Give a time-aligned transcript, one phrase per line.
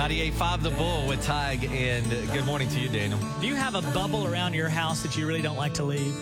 [0.00, 3.18] 98.5 The Bull with Tige, and good morning to you, Daniel.
[3.38, 6.14] Do you have a bubble around your house that you really don't like to leave?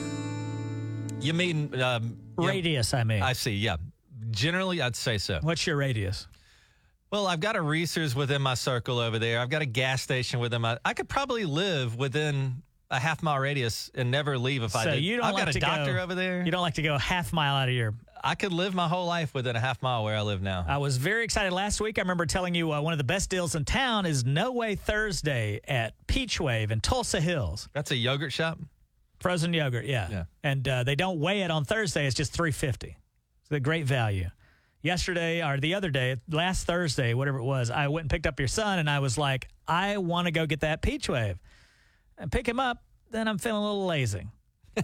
[1.20, 3.22] You mean um, Radius, I mean.
[3.22, 3.52] I see.
[3.52, 3.76] Yeah,
[4.33, 5.38] generally, I'd say so.
[5.42, 6.26] What's your radius?
[7.12, 9.38] Well, I've got a Reese's within my circle over there.
[9.38, 10.79] I've got a gas station within my.
[10.85, 14.91] I could probably live within a half mile radius and never leave if I So
[14.95, 15.05] did.
[15.05, 16.43] you don't I've like got a to doctor go- over there.
[16.45, 17.95] You don't like to go half mile out of your.
[18.23, 20.64] I could live my whole life within a half mile where I live now.
[20.67, 21.98] I was very excited last week.
[21.98, 24.75] I remember telling you uh, one of the best deals in town is No Way
[24.75, 27.68] Thursday at Peach Wave in Tulsa Hills.
[27.72, 28.58] That's a yogurt shop.
[29.21, 30.08] Frozen yogurt, yeah.
[30.11, 30.25] Yeah.
[30.43, 32.06] And uh, they don't weigh it on Thursday.
[32.06, 32.96] It's just three fifty.
[33.42, 34.28] It's a great value.
[34.80, 38.38] Yesterday or the other day, last Thursday, whatever it was, I went and picked up
[38.38, 41.38] your son, and I was like, I want to go get that Peach Wave,
[42.16, 42.82] and pick him up.
[43.10, 44.27] Then I'm feeling a little lazy.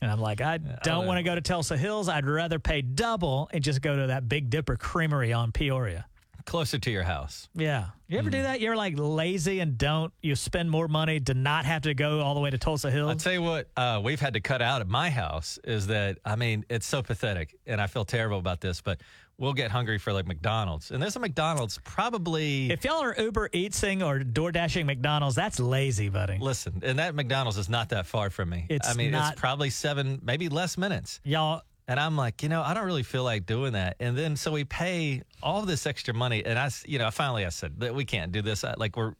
[0.00, 2.08] And I'm like, I don't want to go to Tulsa Hills.
[2.08, 6.06] I'd rather pay double and just go to that Big Dipper Creamery on Peoria.
[6.46, 7.48] Closer to your house.
[7.54, 7.88] Yeah.
[8.08, 8.60] You ever do that?
[8.60, 12.34] You're like lazy and don't, you spend more money to not have to go all
[12.34, 13.10] the way to Tulsa Hills?
[13.10, 16.18] I'll tell you what uh, we've had to cut out at my house is that
[16.24, 19.00] I mean it's so pathetic, and I feel terrible about this, but
[19.40, 22.70] we'll get hungry for like McDonald's, and there's a McDonald's probably.
[22.70, 26.38] If y'all are Uber Eatsing or Door Dashing McDonald's, that's lazy, buddy.
[26.38, 28.66] listen, and that McDonald's is not that far from me.
[28.68, 31.18] It's I mean, not- it's probably seven, maybe less minutes.
[31.24, 33.96] Y'all, And I'm like, you know, I don't really feel like doing that.
[33.98, 37.48] And then so we pay all this extra money, and I, you know, finally I
[37.48, 38.62] said that we can't do this.
[38.62, 39.14] I, like we're,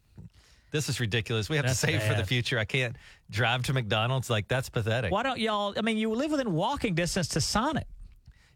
[0.71, 1.49] this is ridiculous.
[1.49, 2.59] We have That's to save for the future.
[2.59, 2.95] I can't
[3.29, 4.31] drive to McDonald's.
[4.31, 5.11] Like that's pathetic.
[5.11, 7.87] why don't y'all, I mean, you live within walking distance to Sonic.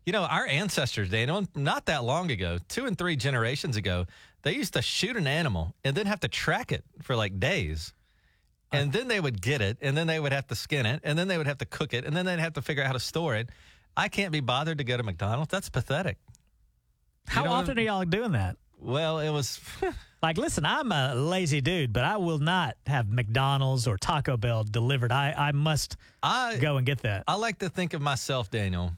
[0.07, 4.07] You know, our ancestors, Daniel, not that long ago, two and three generations ago,
[4.43, 7.93] they used to shoot an animal and then have to track it for like days.
[8.71, 11.17] And then they would get it, and then they would have to skin it, and
[11.17, 12.93] then they would have to cook it, and then they'd have to figure out how
[12.93, 13.51] to store it.
[13.97, 15.53] I can't be bothered to go to McDonald's.
[15.53, 16.19] That's pathetic.
[17.29, 18.57] How often are y'all doing that?
[18.81, 19.61] Well, it was
[20.25, 24.65] Like, listen, I'm a lazy dude, but I will not have McDonald's or Taco Bell
[24.65, 25.13] delivered.
[25.13, 27.25] I, I must I go and get that.
[27.29, 28.93] I like to think of myself, Daniel,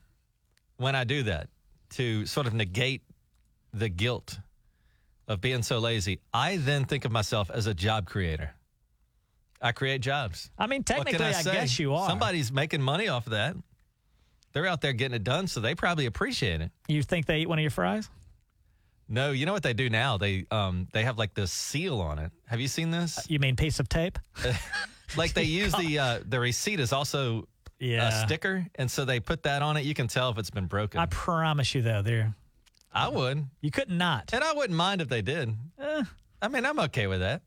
[0.77, 1.49] when I do that
[1.91, 3.03] to sort of negate
[3.73, 4.39] the guilt
[5.29, 6.21] of being so lazy.
[6.33, 8.51] I then think of myself as a job creator.
[9.61, 10.51] I create jobs.
[10.59, 11.53] I mean, technically, I, say?
[11.53, 12.09] guess you are.
[12.09, 13.57] Somebody's making money off of that.
[14.53, 16.71] They're out there getting it done, so they probably appreciate it.
[16.89, 18.09] You think they eat one of your fries?
[19.09, 20.19] No, you know what they do now?
[20.19, 22.33] They um they have like this seal on it.
[22.47, 23.25] Have you seen this?
[23.29, 24.19] You mean piece of tape?
[25.17, 27.47] Like they use the uh the receipt is also
[27.79, 28.09] Yeah.
[28.09, 29.85] a sticker, and so they put that on it.
[29.85, 30.99] You can tell if it's been broken.
[31.01, 32.35] I promise you, though, there
[32.93, 33.47] I would.
[33.61, 34.31] you could not.
[34.33, 35.55] And I wouldn't mind if they did.
[35.79, 36.03] Eh.
[36.41, 37.43] I mean, I'm okay with that.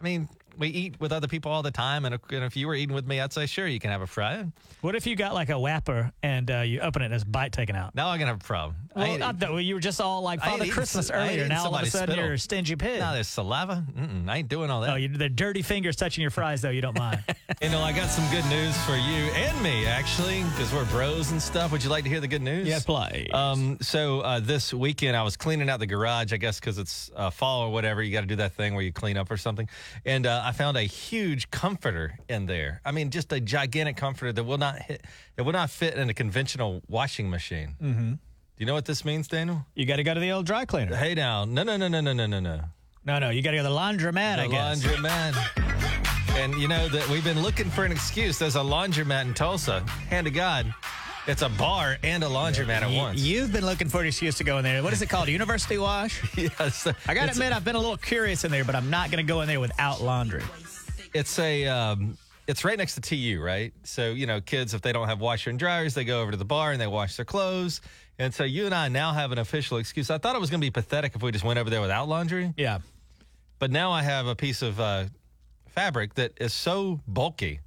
[0.00, 0.28] I mean,
[0.58, 2.94] we eat with other people all the time, and if, and if you were eating
[2.94, 4.44] with me, I'd say, sure, you can have a fry.
[4.80, 7.26] What if you got like a Whopper and uh, you open it and there's a
[7.26, 7.94] bite taken out?
[7.94, 8.76] Now I'm going to have a problem.
[8.94, 11.14] I Well, ain't I eating- thought you were just all like Father Christmas s- I
[11.14, 11.38] ain't earlier.
[11.40, 12.24] eating Now all of a sudden spittle.
[12.24, 13.00] you're a stingy pig.
[13.00, 13.84] no, there's saliva.
[13.98, 14.90] Mm-mm, I ain't doing all that.
[14.90, 17.22] oh, you, the dirty fingers touching your fries, though, you don't mind.
[17.62, 19.00] you know, I got some good news for you
[19.34, 21.72] and me, actually, because we're bros and stuff.
[21.72, 22.68] Would you like to hear the good news?
[22.68, 23.26] Yes, play.
[23.32, 27.10] Um, so uh, this weekend I was cleaning out the garage, I guess because it's
[27.16, 28.02] uh, fall or whatever.
[28.02, 29.68] You got to do that thing where you clean up or something.
[30.04, 32.80] And uh, I found a huge comforter in there.
[32.84, 35.02] I mean, just a gigantic comforter that will not hit.
[35.36, 37.76] It will not fit in a conventional washing machine.
[37.82, 38.10] Mm-hmm.
[38.12, 38.18] Do
[38.58, 39.66] you know what this means, Daniel?
[39.74, 40.94] you got to go to the old dry cleaner.
[40.94, 42.60] Hey, now, no, no, no, no, no, no, no, no.
[43.04, 44.84] No, no, you got to go to the laundromat, I The guess.
[44.84, 46.36] laundromat.
[46.38, 48.38] And you know that we've been looking for an excuse.
[48.38, 49.80] There's a laundromat in Tulsa.
[50.10, 50.72] Hand to God,
[51.26, 53.20] it's a bar and a laundromat at once.
[53.20, 54.82] You've been looking for an excuse to go in there.
[54.82, 55.28] What is it called?
[55.28, 56.22] University Wash?
[56.36, 59.10] yes, I got to admit, I've been a little curious in there, but I'm not
[59.10, 60.42] going to go in there without laundry.
[61.14, 63.72] It's a um, it's right next to TU, right?
[63.84, 66.36] So you know, kids if they don't have washer and dryers, they go over to
[66.36, 67.80] the bar and they wash their clothes.
[68.18, 70.10] And so you and I now have an official excuse.
[70.10, 72.08] I thought it was going to be pathetic if we just went over there without
[72.08, 72.78] laundry, Yeah.
[73.58, 75.06] but now I have a piece of uh,
[75.70, 77.58] fabric that is so bulky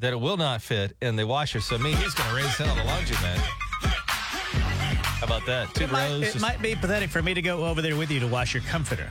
[0.00, 1.60] that it will not fit in the washer.
[1.60, 3.38] So me, he's going to raise hell on the laundry man.
[3.38, 5.74] How about that?
[5.74, 6.22] Two It, might, rows.
[6.22, 8.54] it just- might be pathetic for me to go over there with you to wash
[8.54, 9.08] your comforter.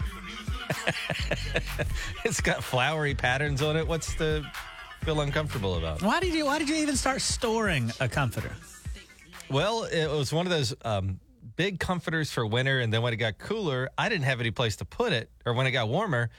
[2.23, 3.87] it's got flowery patterns on it.
[3.87, 4.45] What's the
[5.03, 6.01] feel uncomfortable about?
[6.01, 8.51] Why did you Why did you even start storing a comforter?
[9.49, 11.19] Well, it was one of those um,
[11.57, 14.77] big comforters for winter, and then when it got cooler, I didn't have any place
[14.77, 15.29] to put it.
[15.45, 16.29] Or when it got warmer,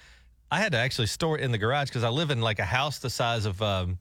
[0.50, 2.64] I had to actually store it in the garage because I live in like a
[2.64, 3.60] house the size of.
[3.62, 3.98] Um,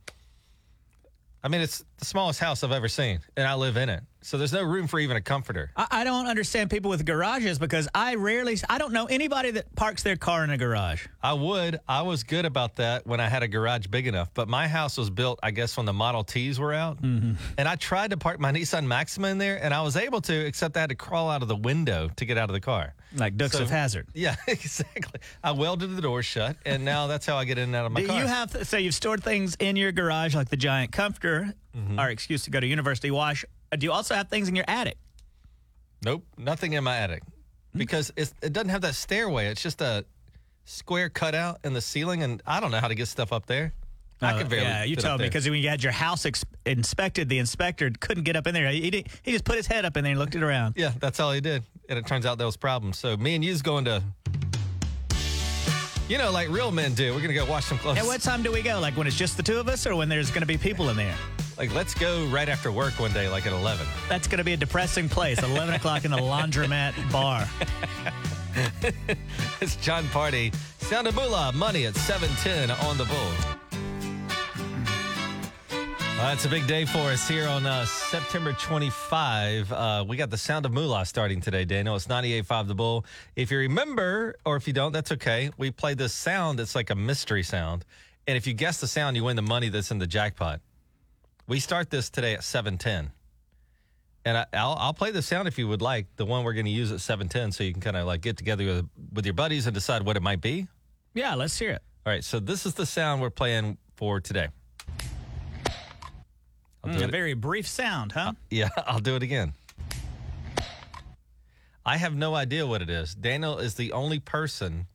[1.44, 4.04] I mean, it's the smallest house I've ever seen, and I live in it.
[4.24, 5.72] So there's no room for even a comforter.
[5.75, 9.74] I, I don't understand people with garages because I rarely, I don't know anybody that
[9.75, 11.06] parks their car in a garage.
[11.22, 11.80] I would.
[11.88, 14.30] I was good about that when I had a garage big enough.
[14.34, 17.02] But my house was built, I guess, when the Model Ts were out.
[17.02, 17.34] Mm-hmm.
[17.58, 20.34] And I tried to park my Nissan Maxima in there, and I was able to,
[20.46, 22.94] except I had to crawl out of the window to get out of the car.
[23.16, 24.08] Like Dukes So- of Hazard.
[24.14, 25.20] Yeah, exactly.
[25.44, 27.92] I welded the door shut, and now that's how I get in and out of
[27.92, 28.20] my Do car.
[28.22, 31.98] you have so you've stored things in your garage like the giant comforter, Mm-hmm.
[31.98, 33.44] our excuse to go to University Wash.
[33.74, 34.98] Uh, Do you also have things in your attic?
[36.06, 37.24] Nope, nothing in my attic
[37.75, 39.48] because it's, it doesn't have that stairway.
[39.48, 40.06] It's just a
[40.66, 43.74] square cutout in the ceiling, and I don't know how to get stuff up there.
[44.22, 44.66] I Uh, can barely.
[44.68, 48.24] Yeah, you told me because when you had your house ex- inspected, the inspector couldn't
[48.25, 48.70] get up in there.
[48.70, 50.75] He, did, he just put his head up in there and looked it around.
[50.78, 51.64] Yeah, that's all he did.
[51.90, 53.00] And it turns out there was problems.
[53.00, 54.04] So me and you's going to,
[56.08, 57.08] you know, like real men do.
[57.12, 57.98] We're going to go wash some clothes.
[57.98, 58.80] At what time do we go?
[58.80, 60.90] Like when it's just the two of us, or when there's going to be people
[60.90, 61.16] in there?
[61.58, 63.86] Like, let's go right after work one day, like at 11.
[64.10, 65.42] That's going to be a depressing place.
[65.42, 67.48] Eleven o'clock in the laundromat bar.
[69.62, 70.52] It's John Party.
[70.78, 73.32] Sound of Moolah, money at 710 on the bull.
[76.20, 79.72] Uh, it's a big day for us here on uh, September 25.
[79.72, 81.96] Uh, we got the Sound of Moolah starting today, Daniel.
[81.96, 83.06] It's 98.5 The Bull.
[83.36, 85.50] If you remember, or if you don't, that's okay.
[85.58, 86.60] We play this sound.
[86.60, 87.86] It's like a mystery sound.
[88.28, 90.62] And if you guess the sound, you win the money that's in the jackpot.
[91.48, 93.12] We start this today at 710.
[94.25, 96.66] And I, I'll, I'll play the sound if you would like, the one we're going
[96.66, 99.34] to use at 710, so you can kind of like get together with, with your
[99.34, 100.68] buddies and decide what it might be.
[101.13, 101.81] Yeah, let's hear it.
[102.06, 104.48] All right, so this is the sound we're playing for today.
[106.86, 107.12] Mm, a it.
[107.12, 108.34] very brief sound, huh?
[108.50, 109.54] Yeah, I'll do it again.
[111.86, 113.13] I have no idea what it is.
[113.13, 114.88] Daniel is the only person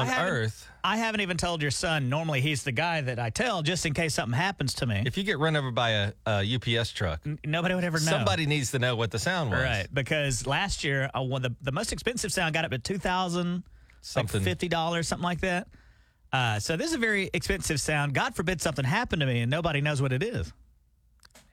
[0.00, 0.68] on haven't- earth.
[0.86, 2.10] I haven't even told your son.
[2.10, 5.02] Normally, he's the guy that I tell just in case something happens to me.
[5.06, 8.04] If you get run over by a, a UPS truck, N- Nobody would ever know.
[8.10, 9.60] somebody needs to know what the sound was.
[9.62, 12.98] Right, because last year, uh, one the, the most expensive sound got up to two
[12.98, 13.62] thousand, like
[14.02, 14.42] Something.
[14.42, 15.68] fifty dollars, something like that.
[16.34, 18.12] Uh, so this is a very expensive sound.
[18.12, 20.52] God forbid something happened to me and nobody knows what it is.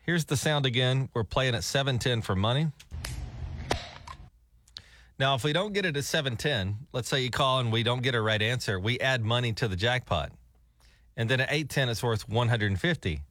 [0.03, 1.07] Here's the sound again.
[1.13, 2.67] We're playing at 710 for money.
[5.21, 8.01] Now, if we don't get it at 710, let's say you call and we don't
[8.01, 10.31] get a right answer, we add money to the jackpot.
[11.15, 13.21] And then at 810 it's worth 150.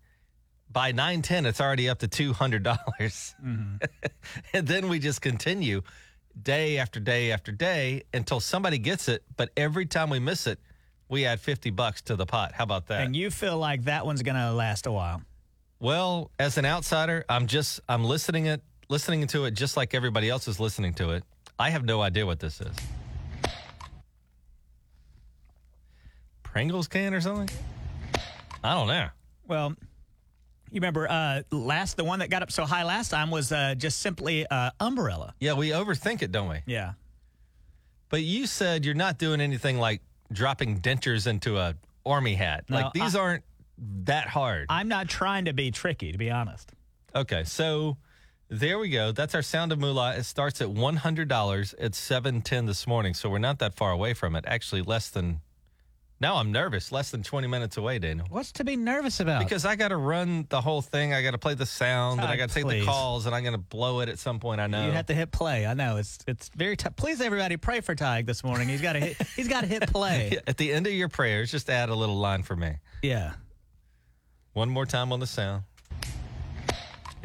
[0.70, 2.62] By 910 it's already up to $200.
[2.62, 3.74] dollars mm-hmm.
[4.54, 5.82] and then we just continue
[6.40, 10.60] day after day after day until somebody gets it, but every time we miss it,
[11.08, 12.52] we add 50 bucks to the pot.
[12.52, 13.00] How about that?
[13.00, 15.22] And you feel like that one's going to last a while.
[15.80, 20.30] Well, as an outsider, I'm just I'm listening it listening to it just like everybody
[20.30, 21.24] else is listening to it.
[21.60, 22.74] I have no idea what this is.
[26.42, 27.50] Pringles can or something?
[28.64, 29.08] I don't know.
[29.46, 29.76] Well,
[30.70, 33.74] you remember uh, last the one that got up so high last time was uh,
[33.76, 35.34] just simply uh, umbrella.
[35.38, 36.60] Yeah, we overthink it, don't we?
[36.64, 36.94] Yeah.
[38.08, 40.00] But you said you're not doing anything like
[40.32, 41.74] dropping dentures into a
[42.06, 42.64] army hat.
[42.70, 43.44] No, like these aren't
[44.04, 44.64] that hard.
[44.70, 46.72] I'm not trying to be tricky, to be honest.
[47.14, 47.98] Okay, so
[48.50, 49.12] there we go.
[49.12, 50.16] That's our sound of moolah.
[50.16, 51.74] It starts at one hundred dollars.
[51.78, 54.44] It's seven ten this morning, so we're not that far away from it.
[54.46, 55.40] Actually, less than.
[56.22, 56.92] Now I'm nervous.
[56.92, 58.26] Less than twenty minutes away, Daniel.
[58.28, 59.38] What's to be nervous about?
[59.38, 61.14] Because I got to run the whole thing.
[61.14, 62.80] I got to play the sound, and I ah, got to take please.
[62.80, 64.60] the calls, and I'm going to blow it at some point.
[64.60, 64.84] I know.
[64.84, 65.64] You have to hit play.
[65.64, 66.96] I know it's it's very tough.
[66.96, 68.68] Please, everybody, pray for Tige this morning.
[68.68, 69.16] He's got to hit.
[69.36, 70.38] He's got to hit play.
[70.46, 72.74] At the end of your prayers, just add a little line for me.
[73.00, 73.34] Yeah.
[74.52, 75.62] One more time on the sound.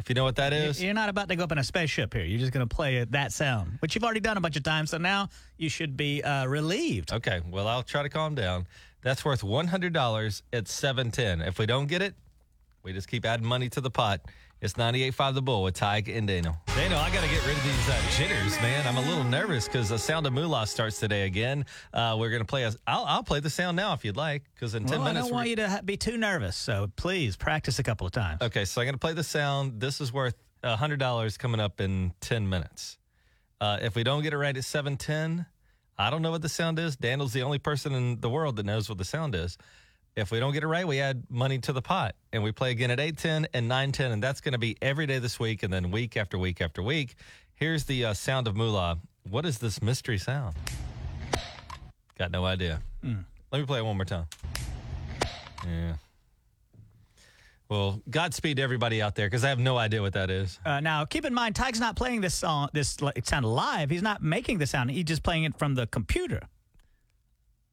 [0.06, 2.14] If you know what that is, You're not about to go up in a spaceship
[2.14, 2.22] here.
[2.22, 4.90] You're just going to play that sound, which you've already done a bunch of times.
[4.90, 7.12] So now you should be uh, relieved.
[7.12, 8.68] Okay, well, I'll try to calm down.
[9.02, 11.40] That's worth $100 at 710.
[11.40, 12.14] If we don't get it,
[12.84, 14.20] we just keep adding money to the pot.
[14.62, 16.56] It's 98.5 The Bull with Tige and Daniel.
[16.68, 18.86] Daniel, I got to get rid of these uh, jitters, man.
[18.86, 21.66] I'm a little nervous because the Sound of Moolah starts today again.
[21.92, 24.44] Uh, we're going to play a, I'll, I'll play the sound now if you'd like
[24.54, 26.56] because in 10 Well, I don't want we're- you to ha- be too nervous.
[26.56, 28.40] So please practice a couple of times.
[28.40, 29.78] Okay, so I'm going to play the sound.
[29.78, 30.34] This is worth
[30.64, 32.96] $100 coming up in 10 minutes.
[33.60, 35.44] Uh, if we don't get it right at 710,
[35.98, 36.96] I don't know what the sound is.
[36.96, 39.58] Daniel's the only person in the world that knows what the sound is.
[40.16, 42.70] If we don't get it right, we add money to the pot and we play
[42.70, 44.12] again at 810 and 910.
[44.12, 46.82] And that's going to be every day this week and then week after week after
[46.82, 47.16] week.
[47.54, 48.98] Here's the uh, sound of moolah.
[49.28, 50.56] What is this mystery sound?
[52.18, 52.80] Got no idea.
[53.52, 54.24] Let me play it one more time.
[55.66, 55.94] Yeah.
[57.68, 60.58] Well, Godspeed to everybody out there because I have no idea what that is.
[60.64, 63.90] Uh, now, keep in mind, Tige's not playing this song, this sound live.
[63.90, 64.92] He's not making the sound.
[64.92, 66.42] He's just playing it from the computer.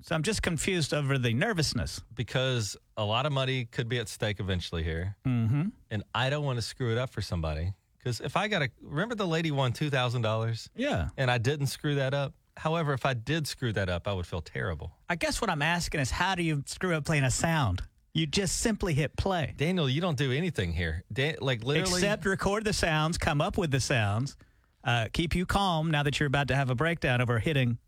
[0.04, 2.02] So I'm just confused over the nervousness.
[2.14, 5.16] because a lot of money could be at stake eventually here.
[5.26, 5.70] Mm-hmm.
[5.90, 7.74] And I don't want to screw it up for somebody.
[7.98, 11.08] Because if I got to remember the lady won $2,000 Yeah.
[11.18, 12.34] and I didn't screw that up.
[12.58, 14.92] However, if I did screw that up, I would feel terrible.
[15.10, 17.82] I guess what I'm asking is how do you screw up playing a sound?
[18.14, 19.56] You just simply hit play.
[19.58, 21.04] Daniel, you don't do anything here.
[21.12, 21.94] Dan, like literally.
[21.94, 24.36] Except record the sounds, come up with the sounds,
[24.84, 27.80] uh, keep you calm now that you're about to have a breakdown over hitting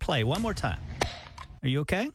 [0.00, 0.24] play.
[0.24, 0.80] One more time.
[1.62, 2.10] Are you okay?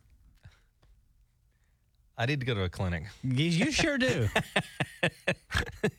[2.16, 3.06] I need to go to a clinic.
[3.24, 4.28] You, you sure do.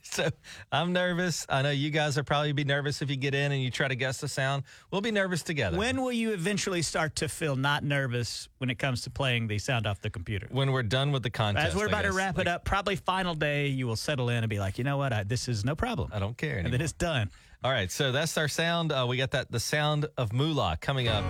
[0.02, 0.28] So
[0.70, 1.44] I'm nervous.
[1.48, 3.88] I know you guys will probably be nervous if you get in and you try
[3.88, 4.62] to guess the sound.
[4.92, 5.76] We'll be nervous together.
[5.76, 9.58] when will you eventually start to feel not nervous when it comes to playing the
[9.58, 10.46] sound off the computer?
[10.52, 11.66] when we're done with the contest.
[11.66, 14.48] As we're about to wrap it up, probably final day, you will settle in and
[14.48, 15.12] be like, you know what?
[15.12, 16.10] I, this is no problem.
[16.14, 17.28] I don't care And then it's done.
[17.64, 18.92] All right, so that's our sound.
[18.92, 21.24] Uh, we got that the sound of moolah coming up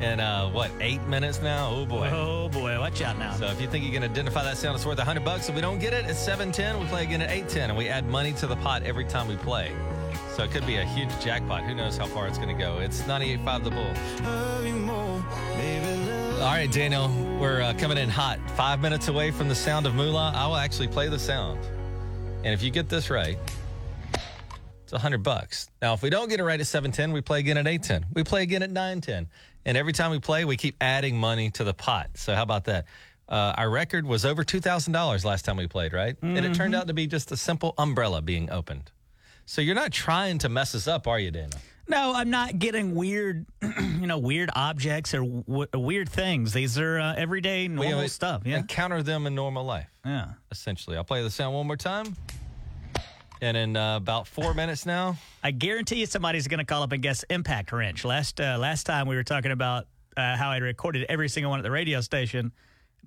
[0.00, 1.70] in uh, what eight minutes now?
[1.70, 2.10] Oh boy.
[2.12, 3.34] Oh boy, watch out now.
[3.34, 5.48] So if you think you can identify that sound, it's worth a 100 bucks.
[5.48, 6.80] If we don't get it, it's 710.
[6.80, 9.36] We play again at 810, and we add money to the pot every time we
[9.36, 9.72] play.
[10.34, 11.62] So it could be a huge jackpot.
[11.62, 12.78] Who knows how far it's going to go?
[12.78, 13.94] It's 98.5 The Bull.
[16.42, 17.08] All right, Daniel,
[17.40, 18.38] we're uh, coming in hot.
[18.50, 20.32] Five minutes away from the sound of moolah.
[20.34, 21.58] I will actually play the sound.
[22.44, 23.38] And if you get this right,
[24.84, 25.70] it's 100 bucks.
[25.80, 28.06] Now, if we don't get it right at 710, we play again at 810.
[28.12, 29.28] We play again at 910.
[29.66, 32.10] And every time we play, we keep adding money to the pot.
[32.14, 32.86] So how about that?
[33.28, 36.16] Uh, our record was over $2,000 last time we played, right?
[36.22, 38.92] And it turned out to be just a simple umbrella being opened.
[39.44, 41.58] So you're not trying to mess us up, are you, Daniel?
[41.88, 46.52] No, I'm not getting weird, you know, weird objects or w- weird things.
[46.52, 48.42] These are uh, everyday We, normal uh, stuff.
[48.44, 48.58] Yeah.
[48.58, 50.30] Encounter them in normal life, Yeah.
[50.52, 50.96] essentially.
[50.96, 52.14] I'll play the sound one more time.
[53.40, 56.92] And in uh, about four minutes now, I guarantee you somebody's going to call up
[56.92, 58.04] and guess impact wrench.
[58.04, 61.60] Last uh, last time we were talking about uh, how I recorded every single one
[61.60, 62.52] at the radio station.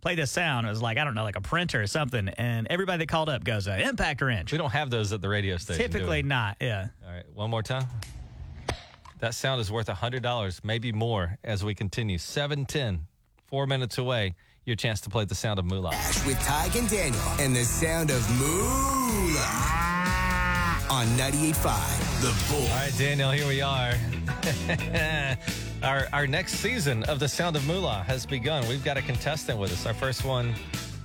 [0.01, 0.65] Play this sound.
[0.65, 2.29] It was like I don't know, like a printer or something.
[2.29, 4.51] And everybody that called up goes uh, impact wrench.
[4.51, 5.81] we don't have those at the radio station.
[5.81, 6.57] Typically not.
[6.62, 6.88] Yeah.
[7.05, 7.86] All right, one more time.
[9.19, 12.17] That sound is worth $100, maybe more, as we continue.
[12.17, 13.05] 710,
[13.48, 14.36] four minutes away.
[14.63, 15.93] Your chance to play the sound of moolah.
[15.93, 19.88] Ash with Tige and Daniel and the sound of Moolah
[20.89, 22.63] on 98.5 The Bull.
[22.63, 23.93] All right, Daniel, here we are.
[25.84, 28.67] our, our next season of the Sound of Moolah has begun.
[28.67, 29.86] We've got a contestant with us.
[29.86, 30.55] Our first one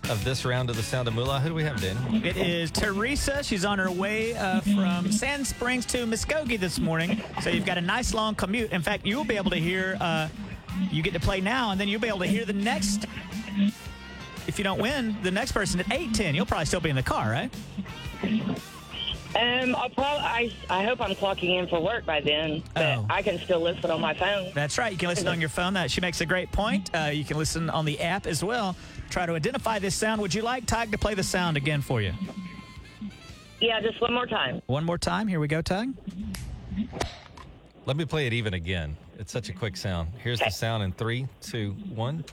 [0.08, 1.40] of this round of the Sound of Moolah.
[1.40, 2.24] Who do we have, Daniel?
[2.24, 3.42] It is Teresa.
[3.42, 7.22] She's on her way uh, from Sand Springs to Muskogee this morning.
[7.42, 8.72] So you've got a nice long commute.
[8.72, 9.98] In fact, you'll be able to hear.
[10.00, 10.28] Uh,
[10.90, 13.04] you get to play now, and then you'll be able to hear the next.
[14.46, 16.96] If you don't win, the next person at eight ten, you'll probably still be in
[16.96, 17.54] the car, right?
[19.36, 23.06] Um, I'll probably, I, I hope I'm clocking in for work by then, but Oh.
[23.10, 24.52] I can still listen on my phone.
[24.54, 24.92] That's right.
[24.92, 25.74] You can listen on your phone.
[25.74, 26.90] That she makes a great point.
[26.94, 28.76] Uh, you can listen on the app as well.
[29.10, 30.20] Try to identify this sound.
[30.20, 32.12] Would you like Tige to play the sound again for you?
[33.60, 34.62] Yeah, just one more time.
[34.66, 35.26] One more time.
[35.26, 35.94] Here we go, Tige.
[37.86, 38.96] Let me play it even again.
[39.18, 40.10] It's such a quick sound.
[40.22, 42.24] Here's the sound in three, two, one.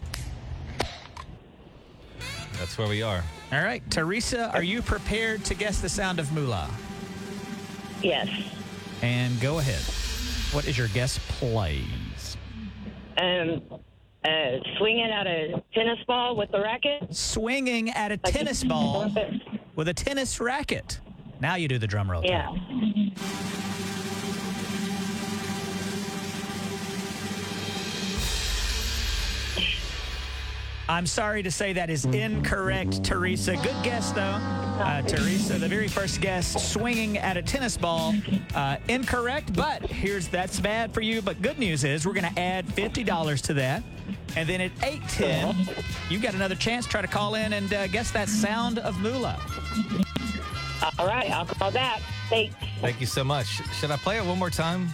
[2.62, 3.24] That's where we are.
[3.52, 6.70] All right, Teresa, are you prepared to guess the sound of moolah?
[8.04, 8.30] Yes.
[9.02, 9.82] And go ahead.
[10.54, 12.38] What is your guess, please?
[13.18, 13.64] Um,
[14.24, 14.30] uh,
[14.78, 17.16] swinging at a tennis ball with the racket.
[17.16, 19.12] Swinging at a Like- tennis ball
[19.76, 21.00] with a tennis racket.
[21.40, 22.22] Now you do the drum roll.
[22.22, 22.30] Tige.
[22.30, 22.52] Yeah.
[30.92, 33.56] I'm sorry to say that is incorrect, Teresa.
[33.56, 34.22] Good guess, though.
[34.22, 38.14] Uh, Teresa, the very first guess, swinging at a tennis ball.
[38.54, 41.22] Uh, incorrect, but here's that's bad for you.
[41.22, 43.84] But good news is we're going to add $50 to that.
[44.36, 46.86] And then at 810, you've got another chance.
[46.86, 49.40] Try to call in and uh, guess that sound of moolah.
[51.00, 52.02] All right, I'll call that.
[52.30, 52.54] Thanks.
[52.82, 53.48] Thank you so much.
[53.80, 54.90] Should I play it one more time?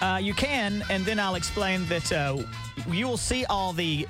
[0.00, 2.38] Uh, you can, and then I'll explain that uh,
[2.88, 4.08] you will see all the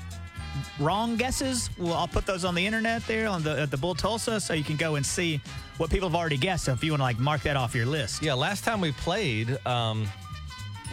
[0.79, 1.71] wrong guesses.
[1.79, 4.55] Well, I'll put those on the internet there on the at the Bull Tulsa, so
[4.55, 5.41] you can go and see
[5.79, 6.65] what people have already guessed.
[6.65, 8.93] So if you want to like mark that off your list, Yeah, last time we
[8.93, 10.07] played, um,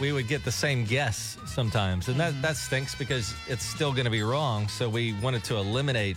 [0.00, 4.04] we would get the same guess sometimes, and that, that stinks because it's still going
[4.04, 4.68] to be wrong.
[4.68, 6.16] So we wanted to eliminate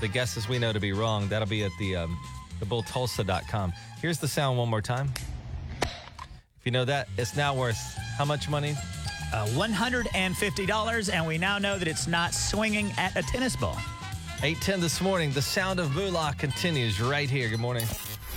[0.00, 1.28] the guesses we know to be wrong.
[1.28, 2.18] That'll be at the um,
[2.60, 3.72] thebulltulsa.com.
[4.00, 5.12] Here's the sound one more time.
[5.82, 7.76] If you know that, it's now worth
[8.16, 8.74] how much money?
[9.32, 13.16] Uh, one hundred and fifty dollars, and we now know that it's not swinging at
[13.16, 13.76] a tennis ball.
[14.44, 15.30] 810 this morning.
[15.30, 17.48] The sound of moolah continues right here.
[17.48, 17.84] Good morning.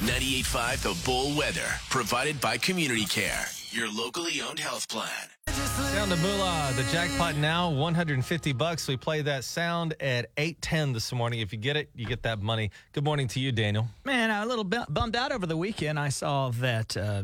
[0.02, 5.08] 98.5 The Bull Weather, provided by Community Care, your locally owned health plan.
[5.48, 8.88] Sound of Moolah, the jackpot now, 150 bucks.
[8.88, 11.40] We play that sound at 810 this morning.
[11.40, 12.72] If you get it, you get that money.
[12.92, 13.88] Good morning to you, Daniel.
[14.04, 15.98] Man, I'm a little bummed out over the weekend.
[15.98, 17.24] I saw that uh,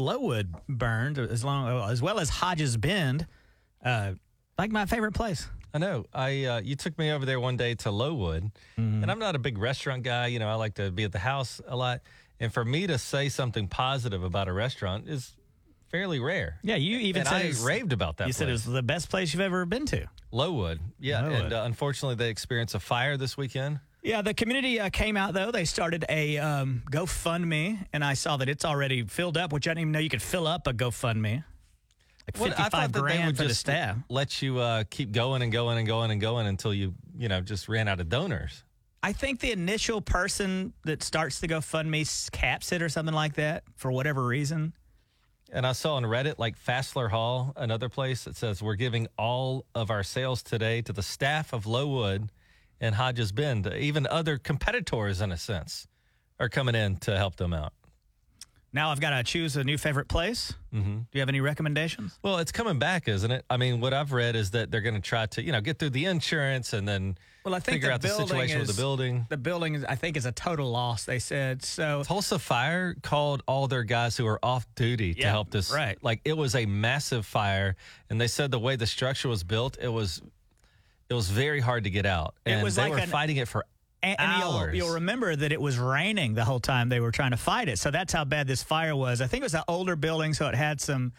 [0.00, 3.26] Lowood burned as long as well as Hodges Bend,
[3.84, 4.12] uh,
[4.58, 5.48] like my favorite place.
[5.72, 6.04] I know.
[6.12, 9.38] I uh, you took me over there one day to Lowood, and I'm not a
[9.38, 10.26] big restaurant guy.
[10.26, 12.00] You know, I like to be at the house a lot,
[12.40, 15.36] and for me to say something positive about a restaurant is
[15.90, 16.58] fairly rare.
[16.62, 18.26] Yeah, you even and said I it's- raved about that.
[18.26, 20.06] You said it was the best place you've ever been to.
[20.32, 20.80] Lowood.
[20.98, 21.40] Yeah, Lowood.
[21.44, 23.78] and uh, unfortunately, they experienced a fire this weekend.
[24.02, 25.50] Yeah, the community uh, came out though.
[25.50, 29.72] They started a um, GoFundMe, and I saw that it's already filled up, which I
[29.72, 31.44] didn't even know you could fill up a GoFundMe.
[32.26, 33.98] Like Well, I fifty-five thought that they grand would for the just staff.
[34.08, 37.40] let you uh, keep going and going and going and going until you, you know,
[37.40, 38.64] just ran out of donors.
[39.02, 43.64] I think the initial person that starts the GoFundMe caps it or something like that
[43.76, 44.74] for whatever reason.
[45.52, 49.64] And I saw on Reddit, like Fassler Hall, another place that says we're giving all
[49.74, 52.30] of our sales today to the staff of Lowood
[52.80, 53.66] and Hodges Bend.
[53.66, 55.86] Even other competitors, in a sense,
[56.38, 57.72] are coming in to help them out.
[58.72, 60.54] Now I've got to choose a new favorite place.
[60.72, 60.98] Mm-hmm.
[60.98, 62.16] Do you have any recommendations?
[62.22, 63.44] Well, it's coming back, isn't it?
[63.50, 65.80] I mean, what I've read is that they're going to try to, you know, get
[65.80, 68.80] through the insurance and then Well, I think figure the out the situation with the
[68.80, 69.26] building.
[69.28, 71.04] The building, is, I think, is a total loss.
[71.04, 72.04] They said so.
[72.04, 75.72] Tulsa Fire called all their guys who are off duty to help this.
[75.72, 75.98] right.
[76.00, 77.74] Like it was a massive fire,
[78.08, 80.22] and they said the way the structure was built, it was
[81.10, 82.34] it was very hard to get out.
[82.46, 83.66] It And was they like were an- fighting it for
[84.02, 84.76] And, and you'll, hours.
[84.76, 87.78] you'll remember that it was raining the whole time they were trying to fight it.
[87.78, 89.20] So that's how bad this fire was.
[89.20, 91.12] I think it was an older building, so it had some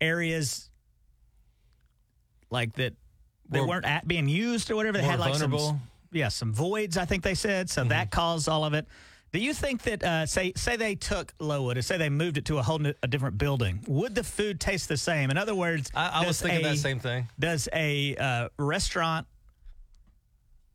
[0.00, 0.70] areas
[2.50, 2.94] like that
[3.48, 4.98] they More- weren't at being used or whatever.
[4.98, 5.80] They had like some vulnerable.
[6.12, 6.96] yeah some voids.
[6.96, 8.10] I think they said so that Mm-hmm.
[8.10, 8.86] caused all of it.
[9.32, 12.44] Do you think that uh, say say they took Lowood and say they moved it
[12.46, 13.80] to a whole new, a different building?
[13.88, 15.30] Would the food taste the same?
[15.30, 17.28] In other words, I, I was thinking a- that same thing.
[17.38, 19.26] does a uh, restaurant,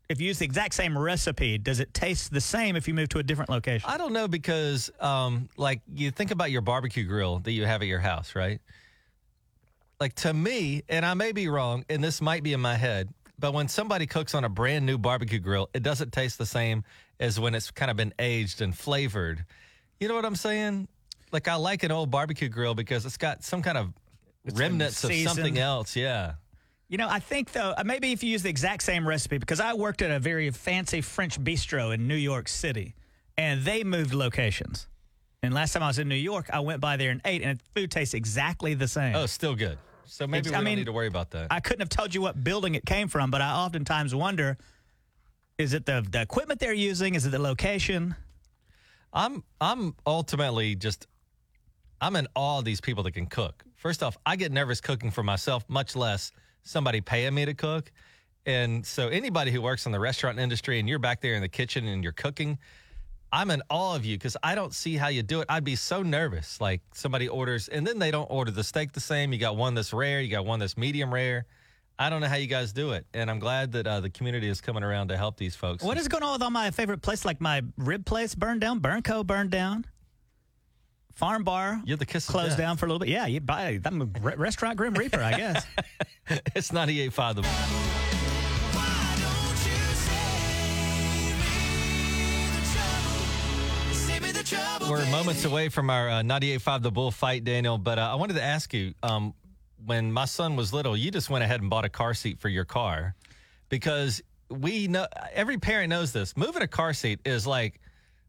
[0.10, 3.10] if you use the exact same recipe, does it taste the same if you move
[3.10, 3.88] to a different location?
[3.89, 7.84] I don't know because, um, like, you think about your barbecue grill that you have
[7.84, 8.60] at your house, right?
[10.00, 13.10] Like to me, and I may be wrong, and this might be in my head,
[13.38, 16.84] but when somebody cooks on a brand new barbecue grill, it doesn't taste the same
[17.20, 19.46] as when it's kind of been aged and flavored.
[20.00, 20.88] You know what I'm saying?
[21.32, 23.94] Like I like an old barbecue grill because it's got some kind of
[24.46, 25.96] been remnants of something else.
[25.96, 26.34] Yeah.
[26.89, 29.60] You know, I think though, uh, maybe if you use the exact same recipe, because
[29.60, 32.96] I worked at a very fancy French bistro in New York City,
[33.38, 34.88] and they moved locations.
[35.43, 37.60] And last time I was in New York, I went by there and ate, and
[37.60, 39.15] the food tastes exactly the same.
[39.15, 39.78] Oh, still good.
[40.06, 41.47] So maybe It's- we I don't mean, need to worry about that.
[41.52, 44.58] I couldn't have told you what building it came from, but I oftentimes wonder:
[45.60, 47.13] is it the the equipment they're using?
[47.13, 48.15] Is it the location?
[49.13, 51.06] I'm I'm ultimately just
[52.02, 53.63] I'm in awe of these people that can cook.
[53.75, 56.32] First off, I get nervous cooking for myself, much less
[56.69, 57.91] somebody paying me to cook.
[58.45, 61.49] And so anybody who works in the restaurant industry and you're back there in the
[61.49, 62.58] kitchen and you're cooking,
[63.32, 65.47] I'm in awe of you because I don't see how you do it.
[65.49, 66.60] I'd be so nervous.
[66.62, 69.34] Like somebody orders and then they don't order the steak the same.
[69.34, 71.45] You got one that's rare, you got one that's medium rare.
[72.01, 73.05] I don't know how you guys do it.
[73.13, 75.84] And I'm glad that uh, the community is coming around to help these folks.
[75.84, 77.25] What is going on with all my favorite places?
[77.25, 79.86] Like my rib place burned down, Burnco burned down,
[81.19, 83.10] Farm Bar You're the kiss closed down for a little bit.
[83.10, 83.77] Yeah, you buy.
[83.84, 85.65] I'm a re- restaurant Grim Reaper, I guess.
[86.55, 87.41] It's 98.5 the
[94.89, 97.77] We're moments away from our uh, 98.5 The Bull fight, Daniel.
[97.77, 99.34] But uh, I wanted to ask you um,
[99.86, 102.47] when my son was little, you just went ahead and bought a car seat for
[102.47, 103.15] your car
[103.69, 106.38] because we know every parent knows this.
[106.38, 107.82] Moving a car seat is like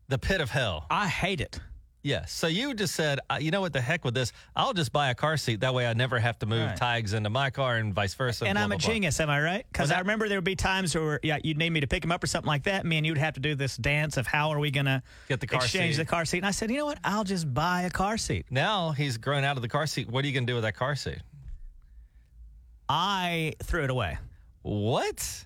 [0.08, 0.86] the pit of hell.
[0.90, 1.60] I hate it.
[2.02, 2.32] Yes.
[2.32, 4.32] So you just said, uh, you know what, the heck with this.
[4.56, 5.60] I'll just buy a car seat.
[5.60, 6.76] That way I never have to move Right.
[6.76, 8.46] tags into my car and vice versa.
[8.46, 8.94] and blah, I'm a blah, blah.
[8.94, 9.66] genius, am I right?
[9.70, 12.02] Because Well, I remember there would be times where yeah, you'd need me to pick
[12.02, 12.86] him up or something like that.
[12.86, 15.40] Me and you'd have to do this dance of how are we going to Get
[15.40, 16.02] the car exchange seat.
[16.02, 16.38] the car seat.
[16.38, 16.98] And I said, you know what?
[17.04, 18.46] I'll just buy a car seat.
[18.50, 20.08] Now he's grown out of the car seat.
[20.08, 21.18] What are you going to do with that car seat?
[22.88, 24.18] I threw it away.
[24.62, 25.44] What?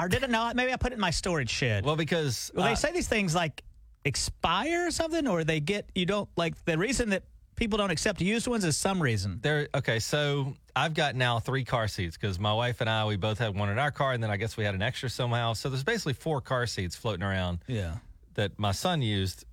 [0.00, 0.56] Or did it not?
[0.56, 1.84] Maybe I put it in my storage shed.
[1.84, 3.62] Well, because Well, uh, they say these things like
[4.04, 7.22] expire or something, or they get you don't like the reason that
[7.56, 9.38] people don't accept used ones is some reason.
[9.42, 9.68] There.
[9.74, 13.38] Okay, so I've got now three car seats because my wife and I we both
[13.38, 15.52] had one in our car, and then I guess we had an extra somehow.
[15.54, 17.96] So there's basically four car seats floating around Yeah.
[18.34, 19.44] that my son used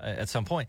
[0.00, 0.68] uh, at some point,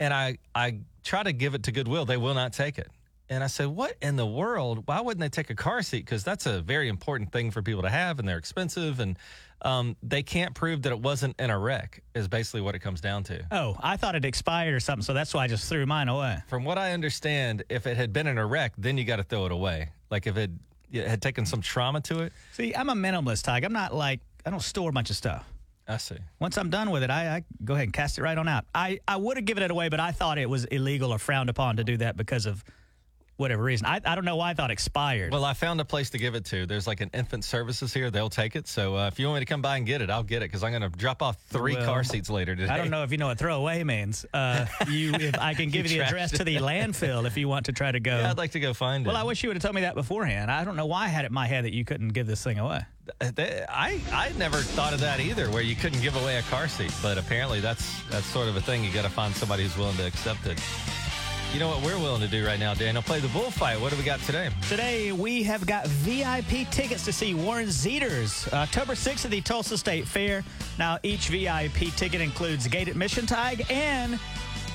[0.00, 2.04] and I I try to give it to Goodwill.
[2.04, 2.88] They will not take it.
[3.28, 4.84] And I said, What in the world?
[4.86, 6.04] Why wouldn't they take a car seat?
[6.04, 9.00] Because that's a very important thing for people to have and they're expensive.
[9.00, 9.18] And
[9.62, 13.00] um, they can't prove that it wasn't in a wreck, is basically what it comes
[13.00, 13.44] down to.
[13.50, 16.38] Oh, I thought it expired or something, so that's why I just threw mine away.
[16.46, 19.24] From what I understand, if it had been in a wreck, then you got to
[19.24, 19.88] throw it away.
[20.10, 20.50] Like if it,
[20.92, 22.32] it had taken some trauma to it.
[22.52, 23.64] See, I'm a minimalist, Tige.
[23.64, 25.44] I'm not like, I don't store a bunch of stuff.
[25.88, 26.16] I see.
[26.40, 28.64] Once I'm done with it, I, I go ahead and cast it right on out.
[28.74, 31.48] I, I would have given it away, but I thought it was illegal or frowned
[31.48, 32.64] upon to do that because of
[33.36, 33.86] whatever reason.
[33.86, 35.32] I, I don't know why I thought expired.
[35.32, 36.66] Well, I found a place to give it to.
[36.66, 38.10] There's like an infant services here.
[38.10, 38.66] They'll take it.
[38.68, 40.46] So uh, if you want me to come by and get it, I'll get it
[40.46, 42.72] because I'm going to drop off three Well, car seats later today.
[42.72, 44.24] I don't know if you know what throwaway means.
[44.32, 47.48] Uh, you, if I can give you, You the address to the landfill if you
[47.48, 48.16] want to try to go.
[48.18, 49.08] Yeah, I'd like to go find it.
[49.08, 50.50] well, I wish you would have told me that beforehand.
[50.50, 52.42] I don't know why I had it in my head that you couldn't give this
[52.42, 52.80] thing away.
[53.20, 56.92] I I never thought of that either, where you couldn't give away a car seat.
[57.02, 58.82] But apparently, that's that's sort of a thing.
[58.82, 60.60] You got to find somebody who's willing to accept it.
[61.52, 63.02] You know what we're willing to do right now, Daniel?
[63.02, 63.80] Play the bullfight.
[63.80, 64.50] What do we got today?
[64.68, 69.78] Today, we have got VIP tickets to see Warren Zeiders, October 6th at the Tulsa
[69.78, 70.44] State Fair.
[70.78, 74.18] Now, each VIP ticket includes gate admission tag, and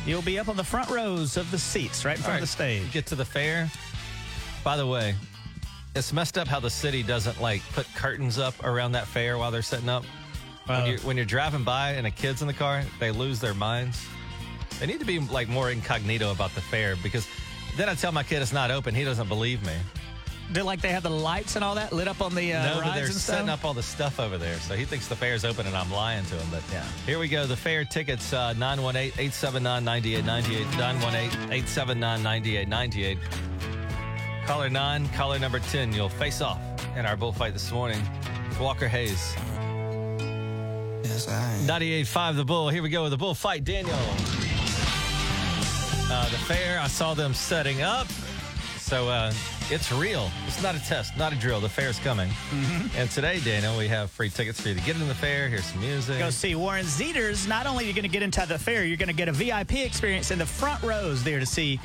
[0.08, 2.58] you'll be up on the front rows of the seats right in front All of
[2.58, 2.92] the right, stage.
[2.92, 3.70] Get to the fair.
[4.64, 5.14] By the way,
[5.96, 9.52] it's messed up how the city doesn't like put curtains up around that fair while
[9.52, 10.04] they're setting up.
[10.66, 10.86] When, uh.
[10.86, 14.04] you're, when you're driving by and a kid's in the car, they lose their minds.
[14.82, 17.28] They need to be like more incognito about the fair because
[17.78, 18.96] then I tell my kid it's not open.
[18.96, 19.74] He doesn't believe me.
[20.54, 22.74] Do like they have the lights and all that lit up on the uh, no,
[22.74, 24.56] but rides they're and setting up all the stuff over there.
[24.58, 26.48] So he thinks the fair's open and I'm lying to him.
[26.50, 26.84] But Yeah.
[27.06, 27.46] here we go.
[27.46, 30.78] The fair tickets uh, 918 879 9898.
[30.80, 33.18] 918 879 9898.
[34.48, 35.94] Caller 9, caller number 10.
[35.94, 36.60] You'll face off
[36.98, 38.02] in our bullfight this morning.
[38.50, 39.36] with Walker Hayes.
[41.04, 41.68] Yes, I am.
[41.68, 42.70] 98.5 The Bull.
[42.70, 43.64] Here we go with the bullfight.
[43.64, 43.96] Daniel.
[46.12, 48.06] Uh, the fair, I saw them setting up.
[48.80, 49.32] So uh,
[49.70, 50.30] it's real.
[50.46, 51.62] It's not a test, not a drill.
[51.62, 52.30] The fair's coming.
[52.98, 55.62] And today, Daniel, we have free tickets for you to get in the fair, hear
[55.62, 56.20] some music.
[56.20, 57.48] Go see Warren Zeiders.
[57.48, 59.32] Not only are you going to get into the fair, you're going to get a
[59.32, 61.80] VIP experience in the front rows there to see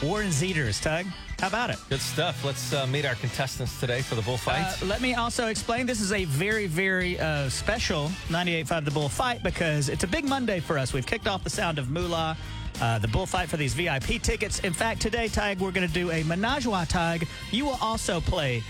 [0.00, 1.04] Warren Zeiders, Tug.
[1.40, 1.78] How about it?
[1.88, 2.44] Good stuff.
[2.44, 4.64] Let's uh, meet our contestants today for the bullfight.
[4.80, 9.42] Uh, let me also explain this is a very, very uh, special 98.5 The Bullfight
[9.42, 10.92] because it's a big Monday for us.
[10.92, 12.36] We've kicked off the sound of Moolah,
[12.80, 14.60] uh, the bullfight for these VIP tickets.
[14.60, 17.26] In fact, today, Tige, we're going to do a menage a Tige.
[17.50, 18.62] You will also play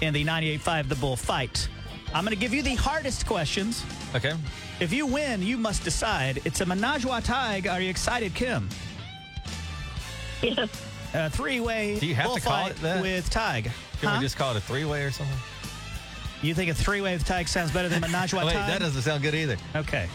[0.00, 1.68] in the 98.5 The Bull fight.
[2.14, 3.84] I'm going to give you the hardest questions.
[4.14, 4.32] okay.
[4.80, 6.40] If you win, you must decide.
[6.44, 7.70] It's a menage a Tige.
[7.70, 8.68] Are you excited, Kim?
[10.42, 10.70] Yes.
[11.12, 13.02] A three-way Do you have to call it that?
[13.02, 13.64] with Tige.
[13.64, 14.16] Can Huh?
[14.18, 15.36] we just call it a three way or something?
[16.40, 18.66] You think a three-way with Tige sounds better than menage a Wait, Tige?
[18.68, 19.56] that doesn't sound good either.
[19.76, 20.08] Okay.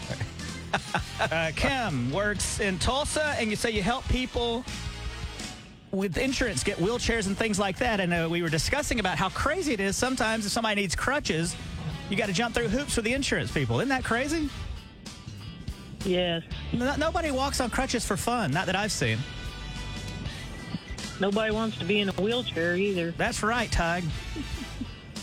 [1.20, 4.64] Uh, Kim works in Tulsa, and you say you help people
[5.92, 8.00] with insurance get wheelchairs and things like that.
[8.00, 11.56] And uh, we were discussing about how crazy it is sometimes if somebody needs crutches,
[12.10, 13.80] you got to jump through hoops with the insurance people.
[13.80, 14.50] Isn't that crazy?
[16.04, 16.44] Yes.
[16.72, 19.18] No, nobody walks on crutches for fun, not that I've seen.
[21.20, 23.12] Nobody wants to be in a wheelchair either.
[23.12, 24.04] That's right, Tige.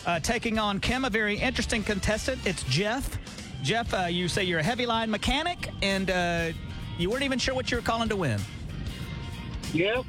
[0.05, 2.45] Uh, taking on Kim, a very interesting contestant.
[2.45, 3.19] It's Jeff.
[3.63, 6.49] Jeff, uh, you say you're a heavy line mechanic, and uh,
[6.99, 8.41] you weren't even sure what you were calling to win.
[9.73, 10.05] Yep.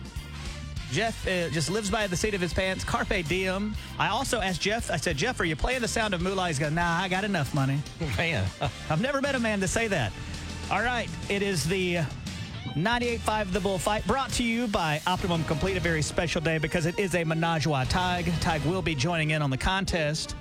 [0.92, 2.84] Jeff uh, just lives by the seat of his pants.
[2.84, 3.76] Carpe diem.
[3.98, 6.48] I also asked Jeff, I said, Jeff, are you playing the sound of Moolah?
[6.48, 7.80] He's going, nah, I got enough money.
[8.18, 8.46] Man.
[8.90, 10.12] I've never met a man to say that.
[10.70, 12.02] All right, it is the
[12.76, 16.98] 98.5 The Bullfight brought to you by Optimum Complete, a very special day because it
[17.00, 18.26] is a menage a Tige.
[18.40, 20.36] Tige will be joining in on the contest.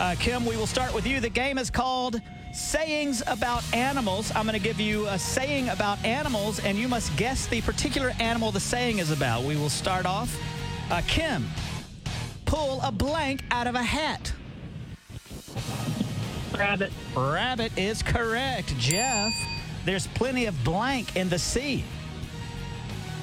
[0.00, 1.18] Uh, Kim, we will start with you.
[1.18, 2.20] The game is called
[2.52, 4.32] Sayings About Animals.
[4.34, 8.12] I'm going to give you a saying about animals, and you must guess the particular
[8.20, 9.44] animal the saying is about.
[9.44, 10.34] We will start off.
[10.90, 11.46] Uh, Kim,
[12.46, 14.32] pull a blank out of a hat.
[16.56, 16.92] Rabbit.
[17.14, 18.76] Rabbit is correct.
[18.78, 19.32] Jeff,
[19.84, 21.84] there's plenty of blank in the sea.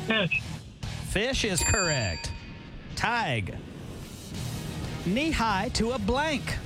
[0.07, 0.41] Fish.
[1.09, 2.31] Fish is correct.
[2.95, 3.57] Tige.
[5.05, 6.57] Knee high to a blank.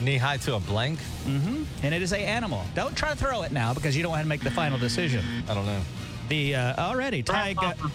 [0.00, 0.98] Knee high to a blank?
[1.24, 1.64] Mm-hmm.
[1.82, 2.62] And it is a animal.
[2.74, 5.24] Don't try to throw it now because you don't want to make the final decision.
[5.48, 5.80] I don't know.
[6.28, 7.56] The uh, already Tige.
[7.56, 7.88] Uh,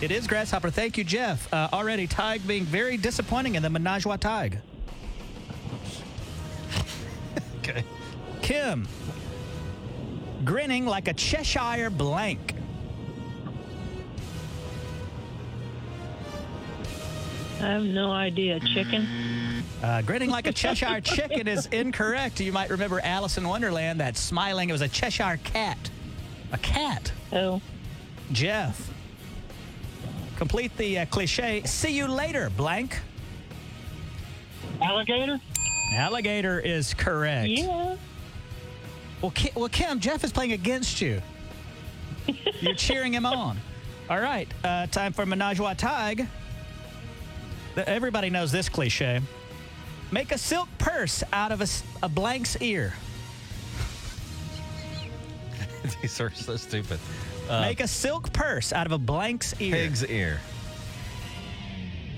[0.00, 0.70] it is grasshopper.
[0.70, 1.52] Thank you, Jeff.
[1.52, 4.58] Uh, already Tige being very disappointing in the menage a Tige.
[7.58, 7.82] Okay.
[8.42, 8.86] Kim.
[10.44, 12.54] Grinning like a Cheshire blank.
[17.60, 18.60] I have no idea.
[18.60, 19.08] Chicken.
[19.84, 22.40] Uh, grinning like a Cheshire chicken is incorrect.
[22.40, 25.76] You might remember Alice in Wonderland, that smiling, it was a Cheshire cat.
[26.52, 27.12] A cat.
[27.34, 27.60] Oh.
[28.32, 28.90] Jeff.
[30.36, 31.64] Complete the uh, cliche.
[31.66, 32.98] See you later, blank.
[34.80, 35.38] Alligator?
[35.92, 37.50] Alligator is correct.
[37.50, 37.96] Yeah.
[39.20, 41.20] Well, Kim, well, Kim, Jeff is playing against you.
[42.62, 43.58] You're cheering him on.
[44.08, 46.26] All right, uh, time for Menage a Tige.
[47.74, 49.20] The- Everybody knows this cliche.
[50.14, 51.60] Make a silk purse out of
[52.00, 52.92] a blank's ear.
[56.02, 57.00] These are so stupid.
[57.50, 59.74] Uh, Make a silk purse out of a blank's ear.
[59.74, 60.38] pig's ear.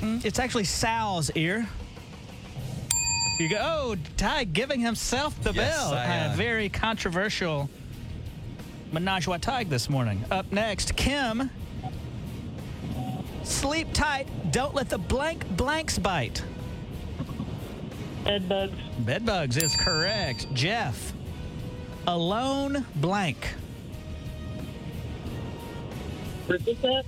[0.02, 1.66] It's actually Sal's ear.
[3.38, 5.94] You go, oh, Tige giving himself the Yes, bell.
[5.94, 7.70] I, Uh, uh, very controversial
[8.92, 10.22] menage a tig this morning.
[10.30, 11.48] Up next, Kim.
[13.42, 14.28] Sleep tight.
[14.52, 16.42] Don't let the blank blanks bite.
[18.26, 18.72] Bed bugs.
[18.98, 20.52] Bed bugs is correct.
[20.52, 21.12] Jeff.
[22.08, 23.54] Alone blank.
[26.48, 27.04] Repeat that?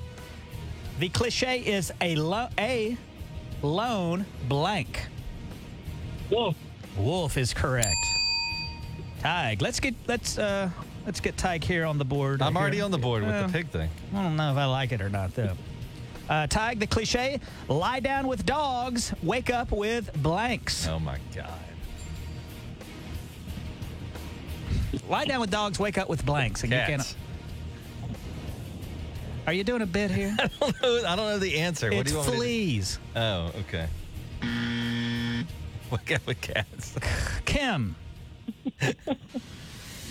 [0.98, 2.96] The cliche is a, lo- a
[3.62, 5.06] lone blank.
[6.30, 6.56] Wolf.
[6.96, 7.94] Wolf is correct.
[9.22, 10.70] Tige, let's get let's uh
[11.04, 12.40] let's get Tige here on the board.
[12.42, 12.84] I'm already Here.
[12.84, 13.90] on the board with Well, the pig thing.
[14.14, 15.52] I don't know if I like it or not though.
[16.28, 20.86] Uh, Tige, the cliche: lie down with dogs, wake up with blanks.
[20.86, 21.50] Oh my god.
[25.08, 26.62] Lie down with dogs, wake up with blanks.
[26.62, 27.14] And you Cats.
[27.14, 27.16] can't.
[29.46, 30.36] Are you doing a bit here?
[30.38, 31.02] I don't know.
[31.06, 31.90] I don't know the answer.
[31.90, 32.92] what do you want me fleas.
[32.92, 33.20] to do?
[33.20, 33.86] Oh, okay.
[35.90, 36.94] Wake up with cats.
[37.46, 37.96] Kim.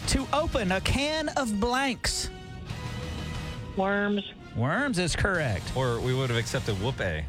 [0.07, 2.31] to open a can of blanks.
[3.75, 4.33] Worms.
[4.57, 5.71] Worms is correct.
[5.75, 7.23] Or we would have accepted whoop a.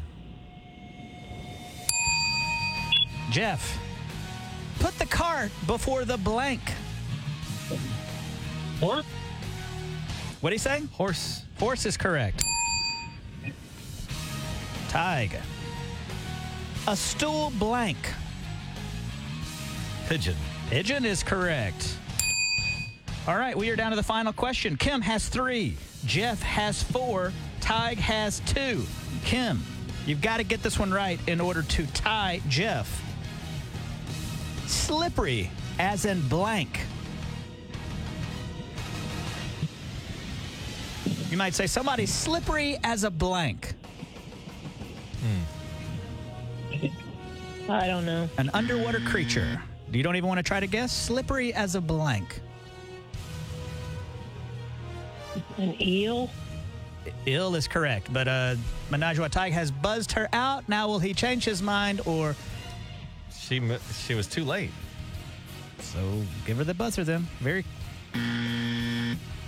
[3.29, 3.77] Jeff,
[4.79, 6.61] put the cart before the blank.
[8.79, 9.05] Horse.
[10.41, 10.87] What are you saying?
[10.93, 11.43] Horse.
[11.59, 12.43] Horse is correct.
[14.87, 15.39] Tige.
[16.87, 17.97] A stool blank.
[20.07, 20.35] Pigeon.
[20.71, 21.95] Pigeon is correct.
[23.27, 24.75] All right, we are down to the final question.
[24.75, 25.77] Kim has three.
[26.05, 27.33] Jeff has four.
[27.61, 28.85] Tige has two.
[29.23, 29.61] Kim,
[30.05, 33.03] you've got to get this one right in order to tie Jeff.
[34.65, 36.81] Slippery, as in blank.
[41.29, 43.75] You might say somebody slippery as a blank.
[45.21, 45.43] Hmm.
[47.71, 48.27] I don't know.
[48.37, 49.61] An underwater creature.
[49.91, 50.91] Do you don't even want to try to guess?
[50.91, 52.41] Slippery as a blank.
[55.57, 56.29] An eel.
[57.25, 58.55] Ill is correct, but uh,
[58.91, 60.67] Menage a Tige has buzzed her out.
[60.69, 62.35] Now, will he change his mind or
[63.35, 64.71] She m- she was too late.
[65.79, 65.99] so?
[66.45, 67.27] Give her the buzzer then.
[67.39, 67.63] Very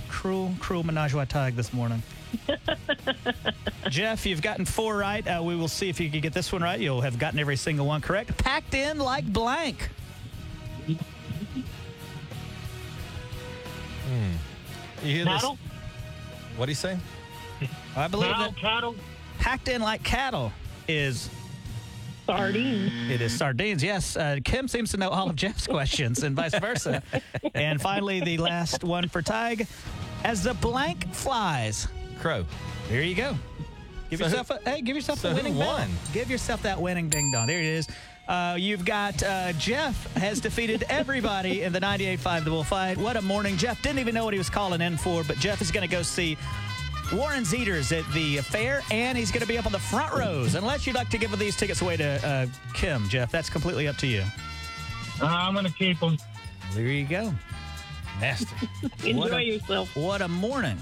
[0.09, 2.01] cruel, cruel Menage a Tige this morning.
[3.89, 5.25] Jeff, you've gotten four right.
[5.27, 6.79] Uh, we will see if you can get this one right.
[6.79, 8.35] You'll have gotten every single one correct.
[8.37, 9.89] Packed in like blank.
[15.03, 15.33] You hear this?
[15.33, 15.57] Cattle.
[16.57, 16.97] What do you say?
[17.95, 18.45] I believe Cattle.
[18.51, 18.95] that Cattle.
[19.39, 20.51] packed in like cattle
[20.87, 21.29] is
[22.25, 22.91] sardines.
[23.09, 23.83] It is sardines.
[23.83, 27.03] Yes, uh, Kim seems to know all of Jeff's questions and vice versa.
[27.53, 29.67] and finally, the last one for Tige.
[30.23, 31.87] As the blank flies,
[32.19, 32.45] Crow.
[32.89, 33.35] there you go.
[34.09, 35.67] Give So yourself a hey, give yourself so a who winning bell.
[35.67, 35.89] won?
[36.13, 37.47] Give yourself that winning ding dong.
[37.47, 37.87] There it is.
[38.27, 42.97] Uh, you've got uh, Jeff has defeated everybody in the 98.5 The Fight.
[42.97, 43.57] What a morning.
[43.57, 45.93] Jeff didn't even know what he was calling in for, but Jeff is going to
[45.93, 46.37] go see
[47.11, 50.55] Warren Zeiders at the fair, and he's going to be up on the front rows.
[50.55, 53.97] Unless you'd like to give these tickets away to uh, Kim, Jeff, that's completely up
[53.97, 54.23] to you.
[55.21, 56.17] Uh, I'm going to keep them.
[56.73, 57.33] There you go.
[58.21, 58.47] Nasty.
[59.03, 59.95] Enjoy What a- yourself.
[59.95, 60.77] What a morning.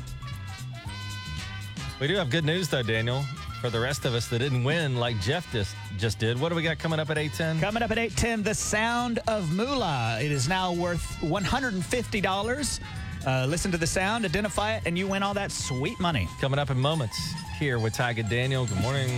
[2.00, 3.24] we do have good news though, Daniel.
[3.62, 6.40] For the rest of us that didn't win like Jeff just just did.
[6.40, 7.60] What do we got coming up at 810?
[7.60, 10.20] Coming up at 810, The Sound of Moolah.
[10.22, 12.80] It is now worth $150.
[13.28, 16.30] Uh, listen to the sound, identify it, and you win all that sweet money.
[16.40, 17.18] Coming up in moments
[17.60, 18.66] here with Tige and Daniel.
[18.66, 19.10] Good morning.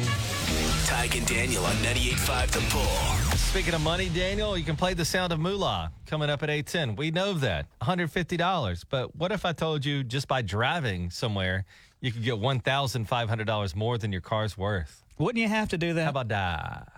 [0.86, 3.38] Tige and Daniel on 98.5 The Bull.
[3.38, 6.96] Speaking of money, Daniel, you can play the sound of moolah coming up at 810.
[6.96, 7.68] We know that.
[7.82, 8.86] $150.
[8.90, 11.66] But what if I told you just by driving somewhere,
[12.02, 15.04] you could get $1,500 more than your car's worth?
[15.18, 16.04] Wouldn't you have to do that?
[16.04, 16.92] How about that?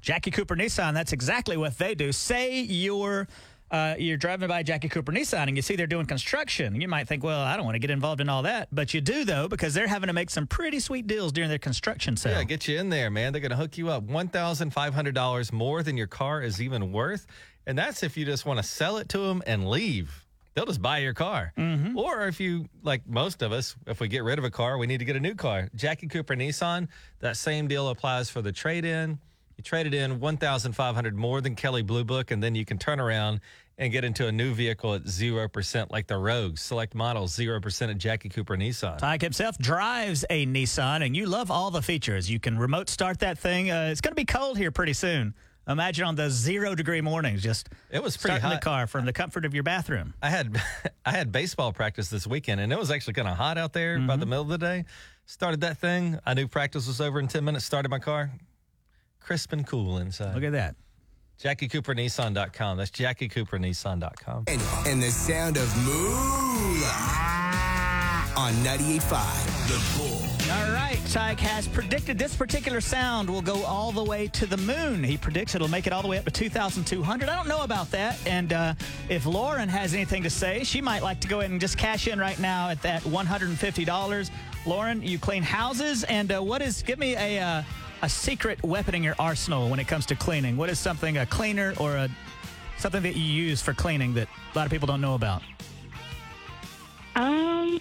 [0.00, 2.10] Jackie Cooper Nissan, that's exactly what they do.
[2.10, 3.28] Say you're
[3.70, 6.78] uh, you're driving by Jackie Cooper Nissan and you see they're doing construction.
[6.78, 9.00] You might think, well, I don't want to get involved in all that, but you
[9.00, 12.36] do though because they're having to make some pretty sweet deals during their construction sale.
[12.36, 13.32] Yeah, get you in there, man.
[13.32, 14.06] They're going to hook you up.
[14.06, 17.26] $1,500 more than your car is even worth.
[17.66, 20.21] And that's if you just want to sell it to them and leave.
[20.54, 21.52] They'll just buy your car.
[21.56, 21.96] Mm-hmm.
[21.96, 24.86] Or if you, like most of us, if we get rid of a car, we
[24.86, 25.68] need to get a new car.
[25.74, 26.88] Jackie Cooper Nissan,
[27.20, 29.18] that same deal applies for the trade in.
[29.56, 33.00] You trade it in 1500 more than Kelley Blue Book, and then you can turn
[33.00, 33.40] around
[33.78, 36.58] and get into a new vehicle at 0%, like the Rogue.
[36.58, 39.00] Select models, 0% at Jackie Cooper Nissan.
[39.00, 42.30] Tige himself drives a Nissan, and you love all the features.
[42.30, 43.70] You can remote start that thing.
[43.70, 45.34] Uh, it's going to be cold here pretty soon.
[45.68, 48.60] Imagine on those zero degree mornings, just It was pretty starting hot.
[48.60, 50.14] the car from the comfort of your bathroom.
[50.20, 50.60] I had
[51.04, 53.98] I had baseball practice this weekend, and it was actually kind of hot out there
[53.98, 54.30] by the mm-hmm.
[54.30, 54.84] middle of the day.
[55.26, 56.18] Started that thing.
[56.26, 57.64] I knew practice was over in ten minutes.
[57.64, 58.32] Started my car,
[59.20, 60.34] crisp and cool inside.
[60.34, 60.74] Look at that.
[61.42, 62.76] JackieCooperNissan.com.
[62.76, 64.44] That's JackieCooperNissan.com.
[64.46, 67.22] And, and the sound of moolah
[68.36, 70.21] on 98.5 The Bull.
[70.52, 74.58] All right, Tige has predicted this particular sound will go all the way to the
[74.58, 75.02] moon.
[75.02, 77.26] He predicts it'll make it all the way up to 2,200.
[77.26, 78.18] I don't know about that.
[78.26, 78.74] And uh,
[79.08, 82.06] if Lauren has anything to say, she might like to go ahead and just cash
[82.06, 84.30] in right now at that $150.
[84.66, 86.82] Lauren, you clean houses, and uh, what is?
[86.82, 87.62] Give me a uh,
[88.02, 90.58] a secret weapon in your arsenal when it comes to cleaning.
[90.58, 92.10] What is something a cleaner or a
[92.76, 95.42] something that you use for cleaning that a lot of people don't know about?
[97.14, 97.80] Um,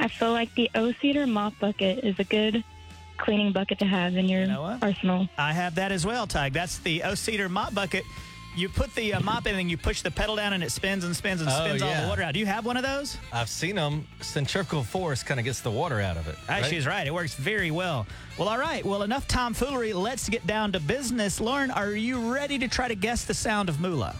[0.00, 2.64] I feel like the O-Cedar mop bucket is a good
[3.18, 5.28] cleaning bucket to have in your know arsenal.
[5.36, 6.52] I have that as well, Tige.
[6.54, 8.02] That's the O Cedar mop bucket.
[8.56, 11.04] You put the uh, mop in and you push the pedal down and it spins
[11.04, 12.34] and spins and Oh, spins all the water out.
[12.34, 13.16] Do you have one of those?
[13.32, 14.06] I've seen them.
[14.22, 16.34] Centrifugal force kind of gets the water out of it.
[16.48, 16.64] Right?
[16.66, 17.06] She's right.
[17.06, 18.06] It works very well.
[18.38, 18.84] Well, all right.
[18.84, 19.92] Well, enough tomfoolery.
[19.92, 21.40] Let's get down to business.
[21.40, 24.16] Lauren, are you ready to try to guess the sound of moolah?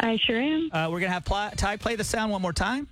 [0.00, 0.68] I sure am.
[0.70, 2.88] Uh, we're going to have pl- Tige play the sound one more time.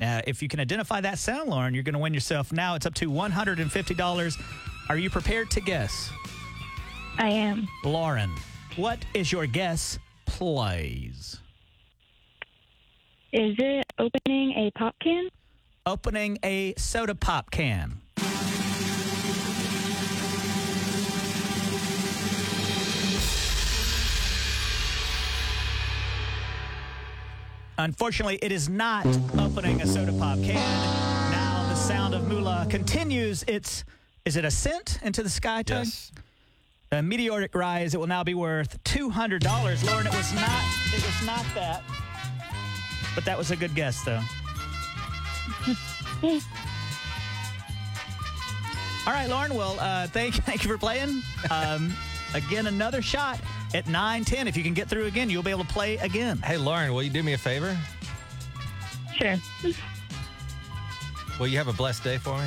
[0.00, 2.52] Uh, if you can identify that sound, Lauren, you're going to win yourself.
[2.52, 4.42] Now it's up to $150.
[4.88, 6.10] Are you prepared to guess?
[7.18, 7.66] I am.
[7.82, 8.30] Lauren,
[8.76, 11.38] what is your guess, please?
[13.32, 15.28] Is it opening a pop can?
[15.86, 18.00] Opening a soda pop can.
[27.78, 29.06] Unfortunately, it is not
[29.38, 30.54] opening a soda pop can.
[31.30, 33.84] Now the sound of Moolah continues its,
[34.24, 35.84] is it ascent into the sky, Tige?
[35.84, 36.12] Yes.
[36.92, 37.94] A meteoric rise.
[37.94, 39.84] It will now be worth two hundred dollars.
[39.84, 40.62] Lauren, it was not.
[40.94, 41.82] It was not that.
[43.14, 44.20] But that was a good guess, though.
[49.06, 49.54] All right, Lauren.
[49.54, 51.22] Well, uh, thank thank you for playing.
[51.50, 51.92] Um,
[52.34, 53.40] again, another shot
[53.76, 54.48] at nine ten.
[54.48, 56.38] If you can get through again, you'll be able to play again.
[56.38, 57.76] Hey, Lauren, will you do me a favor?
[59.14, 59.36] Sure.
[61.38, 62.46] Will you have a blessed day for me?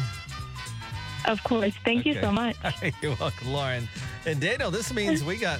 [1.25, 1.73] Of course.
[1.85, 2.55] Thank you so much.
[3.01, 3.87] You're welcome, Lauren.
[4.25, 5.59] And Daniel, this means we got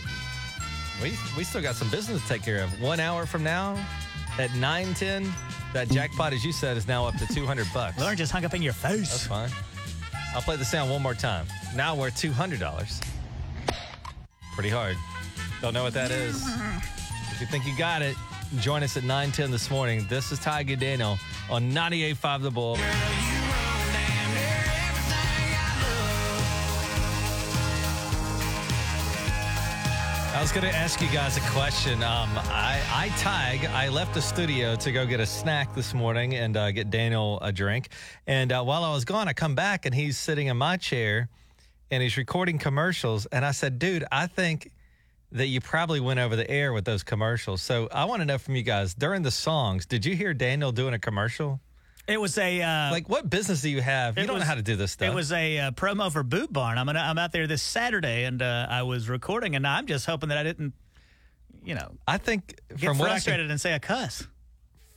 [1.01, 2.82] we we still got some business to take care of.
[2.82, 3.77] One hour from now,
[4.39, 5.32] at nine ten,
[5.73, 7.99] that jackpot, as you said, is now up to two hundred bucks.
[7.99, 9.12] Lauren just hung up in your face.
[9.12, 9.51] That's fine.
[10.34, 11.45] I'll play the sound one more time.
[11.75, 12.99] Now we're two hundred dollars.
[14.55, 14.97] Pretty hard.
[15.61, 16.41] Don't know what that is.
[17.31, 18.15] If you think you got it,
[18.59, 20.05] join us at 910 this morning.
[20.07, 21.17] This is Tiger Daniel
[21.49, 22.77] on 98.5 The Bull.
[30.31, 32.01] I was going to ask you guys a question.
[32.03, 33.69] Um, I, I Tige.
[33.69, 37.37] I left the studio to go get a snack this morning and uh, get Daniel
[37.41, 37.89] a drink.
[38.25, 41.27] And uh, while I was gone, I come back and he's sitting in my chair
[41.91, 43.25] and he's recording commercials.
[43.25, 44.71] And I said, dude, I think
[45.31, 47.61] that you probably went over the air with those commercials.
[47.61, 50.71] So I want to know from you guys during the songs, did you hear Daniel
[50.71, 51.59] doing a commercial?
[52.07, 54.17] It was a uh, Like, what business do you have?
[54.17, 55.07] You don't was- know how to do this stuff.
[55.07, 56.79] It was a uh, promo for Boot Barn.
[56.79, 60.07] I'm gonna, I'm out there this Saturday, and uh, I was recording, and I'm just
[60.07, 60.73] hoping that I didn't,
[61.63, 64.27] you know, I think get from what I, frustrated can, and say a cuss.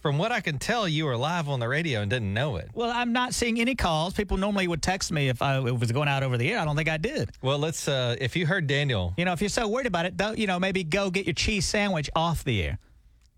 [0.02, 2.68] From what I can tell, you were live on the radio and didn't know it.
[2.74, 4.14] Well, I'm not seeing any calls.
[4.14, 6.58] People normally would text me if I was going out over the air.
[6.58, 7.30] I don't think I did.
[7.40, 7.86] Well, let's.
[7.86, 10.48] Uh, if you heard Daniel, You know, if you're so worried about it, don't you
[10.48, 10.58] know?
[10.58, 12.78] Maybe go get your cheese sandwich off the air.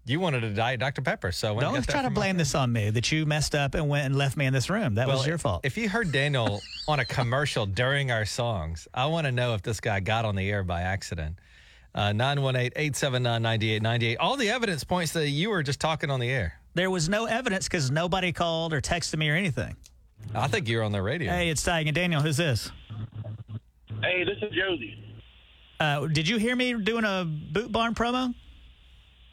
[0.06, 3.12] you wanted a diet Dr Pepper, so Don't try to blame this on me that
[3.12, 4.94] you messed up and went and left me in this room.
[4.94, 5.60] That was your fault.
[5.64, 9.62] If you heard Daniel on a commercial during our songs, I want to know if
[9.62, 11.36] this guy got on the air by accident.
[11.94, 14.16] Uh, 918-879-9898.
[14.18, 16.58] All the evidence points that you were just talking on the air.
[16.74, 19.76] there was no evidence because nobody called or texted me or anything.
[20.34, 21.30] I think you're on the radio.
[21.30, 22.20] Hey, it's Tige and Daniel.
[22.20, 22.70] Who's this?
[24.02, 24.98] Hey, this is Josie.
[25.78, 28.34] Uh, did you hear me doing a Boot Barn promo?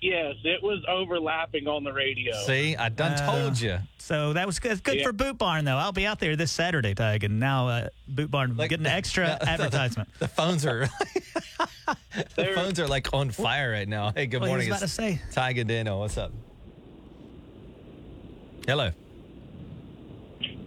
[0.02, 2.34] Yes, it was overlapping on the radio.
[2.46, 3.78] See, I done Uh, told you.
[4.00, 5.04] So that was good, good Yeah.
[5.04, 5.78] for Boot Barn, though.
[5.78, 8.92] I'll be out there this Saturday, Tige, and now uh, Boot Barn Like getting the-
[9.02, 10.10] extra the- the- advertisement.
[10.20, 10.90] The phones are.
[12.36, 14.12] The phones are like on fire right now.
[14.14, 14.70] Hey, good Well, he morning.
[14.70, 15.22] was about to say.
[15.32, 16.00] Tige and Daniel.
[16.00, 16.32] What's up?
[18.68, 18.92] Hello.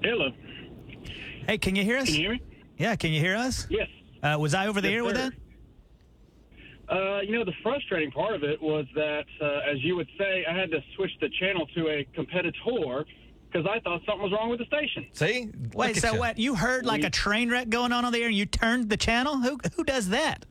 [0.02, 0.30] Hello.
[1.46, 2.06] Hey, can you hear us?
[2.06, 2.42] Can you hear me?
[2.78, 3.66] Yeah, can you hear us?
[3.70, 3.88] Yes.
[4.22, 5.32] Uh, was I over the Yes, air with that?
[6.88, 10.44] Uh, you know, the frustrating part of it was that, uh, as you would say,
[10.48, 13.04] I had to switch the channel to a competitor
[13.50, 15.06] because I thought something was wrong with the station.
[15.12, 15.50] See?
[15.72, 16.18] Wait, Look at so you.
[16.18, 16.38] what?
[16.38, 18.96] You heard like a train wreck going on on the air and you turned the
[18.96, 19.38] channel?
[19.38, 20.44] Who who does that?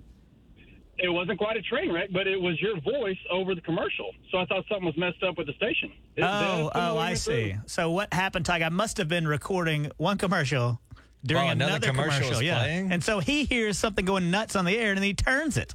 [1.00, 4.12] It wasn't quite a train wreck, but it was your voice over the commercial.
[4.32, 5.92] So I thought something was messed up with the station.
[6.16, 7.52] It- Oh, oh, I see.
[7.54, 7.62] through.
[7.66, 8.64] So what happened, Tige?
[8.64, 10.80] I must have been recording one commercial
[11.26, 12.60] during While another another commercial was yeah.
[12.60, 12.92] playing?
[12.92, 15.74] And so he hears something going nuts on the air and he turns it.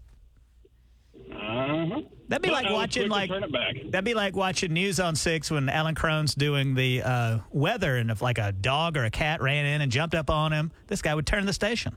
[1.33, 2.01] Uh-huh.
[2.29, 3.75] That'd be But like watching like turn it back.
[3.91, 8.11] that'd be like watching news on six when Alan Crone's doing the uh, weather and
[8.11, 11.01] if like a dog or a cat ran in and jumped up on him, this
[11.03, 11.97] guy would turn the station.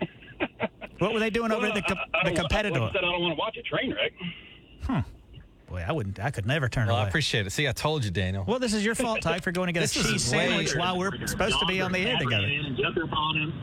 [1.02, 2.80] what were they doing over at the, com- I- I the don't- competitor?
[2.80, 4.12] Like I said, I don't want to watch a train wreck.
[4.84, 5.00] Hmm.
[5.68, 6.20] Boy, I wouldn't.
[6.20, 7.50] I could never turn Well, I appreciate it.
[7.50, 8.44] See, I told you, Daniel.
[8.46, 11.26] well, this is your fault, Tige, for going to get a cheese sandwich while we're
[11.26, 12.46] supposed to be on the air together.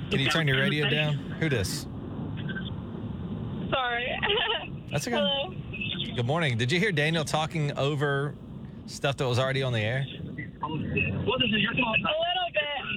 [0.09, 1.13] Can you turn your radio down?
[1.39, 1.85] Who this?
[3.69, 4.07] Sorry.
[4.91, 5.15] That's okay.
[5.17, 5.53] Hello.
[6.15, 6.57] Good morning.
[6.57, 8.33] Did you hear Daniel talking over
[8.87, 10.03] stuff that was already on the air?
[10.63, 11.13] A little bit,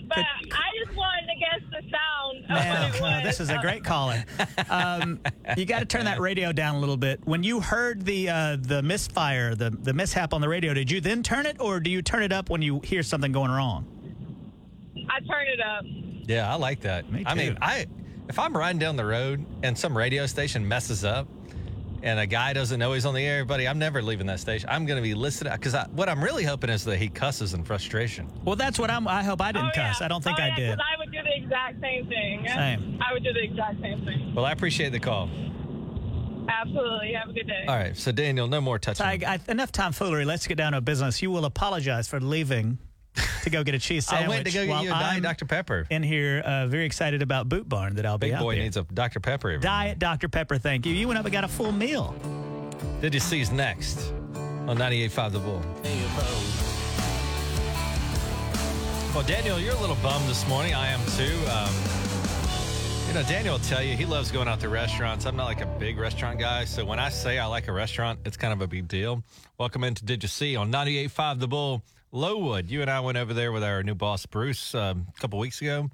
[0.08, 2.11] but I just wanted to guess the sound.
[2.56, 4.24] Of Man, what uh, this is a great caller.
[4.68, 5.20] Um,
[5.56, 7.20] you got to turn that radio down a little bit.
[7.24, 11.00] When you heard the uh, the misfire, the the mishap on the radio, did you
[11.00, 13.86] then turn it, or do you turn it up when you hear something going wrong?
[15.10, 15.84] I turn it up.
[16.28, 17.10] Yeah, I like that.
[17.10, 17.28] Me too.
[17.30, 17.58] I mean.
[17.60, 17.86] I
[18.28, 21.26] if I'm riding down the road and some radio station messes up
[22.02, 24.68] and a guy doesn't know he's on the air, buddy, I'm never leaving that station.
[24.70, 27.62] I'm going to be listening because what I'm really hoping is that he cusses in
[27.64, 28.28] frustration.
[28.44, 29.06] Well, that's what I'm.
[29.06, 29.88] I hope I didn't oh, yeah.
[29.88, 30.02] cuss.
[30.02, 30.78] I don't think oh, I yeah, did.
[30.78, 31.01] 'cause I would do the
[31.52, 32.46] exact same thing.
[32.48, 32.98] Same.
[33.06, 34.34] I would do the exact same thing.
[34.34, 35.28] Well, I appreciate the call.
[36.48, 37.12] Absolutely.
[37.12, 37.64] Have a good day.
[37.68, 39.04] All right, so Daniel, no more touching.
[39.06, 40.24] Tige, I, enough tomfoolery.
[40.24, 41.22] Let's get down to business.
[41.22, 42.78] You will apologize for leaving
[43.42, 44.24] to go get a cheese sandwich.
[44.30, 44.36] I sandwich.
[44.36, 45.86] went to go get you a Diet I'm Dr Pepper.
[45.90, 48.64] In here, uh, very excited about Boot Barn that I'll be Big boy there.
[48.64, 49.50] needs a Dr Pepper.
[49.50, 50.58] every Diet Dr Pepper.
[50.58, 50.94] Thank you.
[50.94, 52.14] You went up and got a full meal.
[53.00, 54.12] Did you see next
[54.66, 56.71] on 98.5 The Bull?
[59.14, 60.72] Well, Daniel, you're a little bummed this morning.
[60.72, 61.36] I am too.
[61.50, 61.74] Um,
[63.06, 65.26] you know, Daniel will tell you he loves going out to restaurants.
[65.26, 68.20] I'm not like a big restaurant guy, so when I say I like a restaurant,
[68.24, 69.22] it's kind of a big deal.
[69.58, 72.70] Welcome into Did You See on 98.5 The Bull, Lowood.
[72.70, 75.60] You and I went over there with our new boss, Bruce, um, a couple weeks
[75.60, 75.90] ago.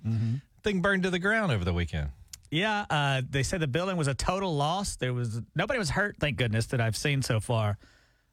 [0.63, 2.11] Thing burned to the ground over the weekend.
[2.53, 4.95] Yeah, uh, they said the building was a total loss.
[4.95, 7.79] There was nobody was hurt, thank goodness, that I've seen so far.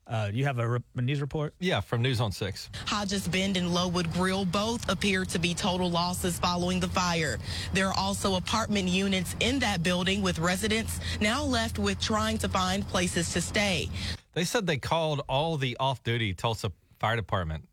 [0.07, 1.55] Uh, you have a, re- a news report?
[1.59, 2.69] Yeah, from News on 6.
[2.85, 7.39] Hodges Bend and Lowood Grill both appear to be total losses following the fire.
[7.73, 12.49] There are also apartment units in that building with residents now left with trying to
[12.49, 13.89] find places to stay.
[14.33, 17.67] They said they called all the off duty Tulsa Fire Department.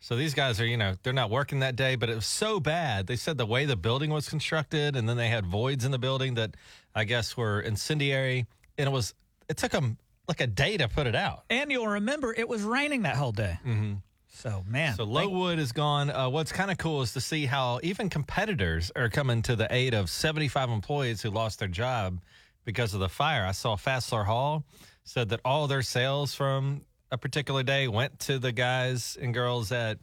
[0.00, 2.58] So these guys are, you know, they're not working that day, but it was so
[2.58, 3.06] bad.
[3.06, 5.98] They said the way the building was constructed and then they had voids in the
[5.98, 6.56] building that
[6.92, 8.46] I guess were incendiary.
[8.76, 9.14] And it was,
[9.48, 9.98] it took them
[10.28, 11.44] like a day to put it out.
[11.50, 13.58] And you'll remember it was raining that whole day.
[13.66, 13.94] Mm-hmm.
[14.34, 14.96] So, man.
[14.96, 16.10] So Lowood is gone.
[16.10, 19.68] Uh, what's kind of cool is to see how even competitors are coming to the
[19.70, 22.20] aid of 75 employees who lost their job
[22.64, 23.44] because of the fire.
[23.44, 24.64] I saw Fassler Hall
[25.04, 29.70] said that all their sales from a particular day went to the guys and girls
[29.70, 29.98] at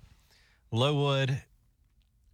[0.72, 1.41] Lowood.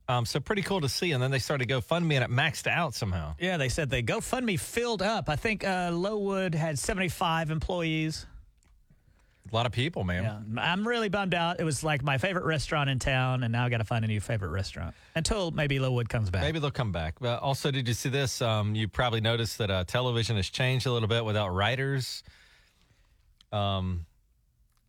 [0.07, 1.11] Um, so pretty cool to see.
[1.13, 3.35] And then they started GoFundMe and it maxed out somehow.
[3.39, 5.29] yeah, they said the GoFundMe filled up.
[5.29, 8.25] I think uh, Lowood had 75 employees.
[9.51, 10.23] A lot of people, man.
[10.23, 11.59] Yeah, I'm really bummed out.
[11.59, 14.07] It was like my favorite restaurant in town, and now I got to find a
[14.07, 16.41] new favorite restaurant until maybe Lowood comes back.
[16.41, 17.15] Maybe they'll come back.
[17.21, 18.41] But also, did you see this?
[18.41, 22.23] Um, you probably noticed that uh, television has changed a little bit without writers.
[23.51, 24.07] Um,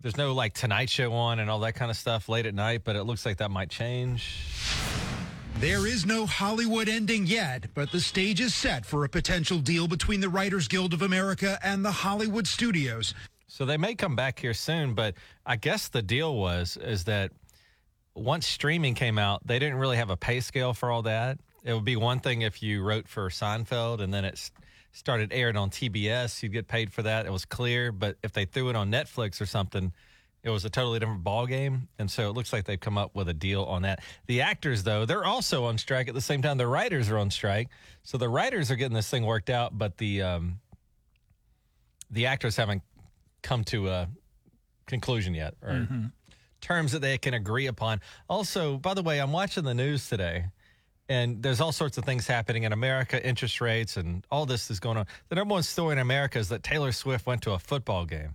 [0.01, 2.81] there's no like Tonight Show on and all that kind of stuff late at night,
[2.83, 4.39] but it looks like that might change.
[5.59, 9.89] There is no Hollywood ending yet, but the stage is set for a potential deal
[9.89, 13.15] between the Writers Guild of America and the Hollywood studios.
[13.49, 15.15] So they may come back here soon, but
[15.47, 17.33] I guess the deal was is that
[18.15, 21.39] once streaming came out, they didn't really have a pay scale for all that.
[21.65, 24.51] It would be one thing if you wrote for Seinfeld and then it
[24.93, 27.25] started airing on TBS, you'd get paid for that.
[27.25, 29.95] It was clear, but if they threw it on Netflix or something,
[30.47, 31.89] it was a totally different ball game.
[31.99, 34.01] And so it looks like they've come up with a deal on that.
[34.27, 36.57] The actors, though, they're also on strike at the same time.
[36.57, 37.69] The writers are on strike,
[38.05, 40.61] so the writers are getting this thing worked out, but the um,
[42.11, 42.83] the actors haven't
[43.43, 44.09] come to a
[44.87, 45.89] conclusion yet or
[46.61, 48.01] terms that they can agree upon.
[48.29, 50.47] Also, by the way, I'm watching the news today
[51.09, 54.81] And there's all sorts of things happening in America, interest rates, and all this is
[54.81, 55.07] going on.
[55.29, 58.35] The number one story in America is that Taylor Swift went to a football game.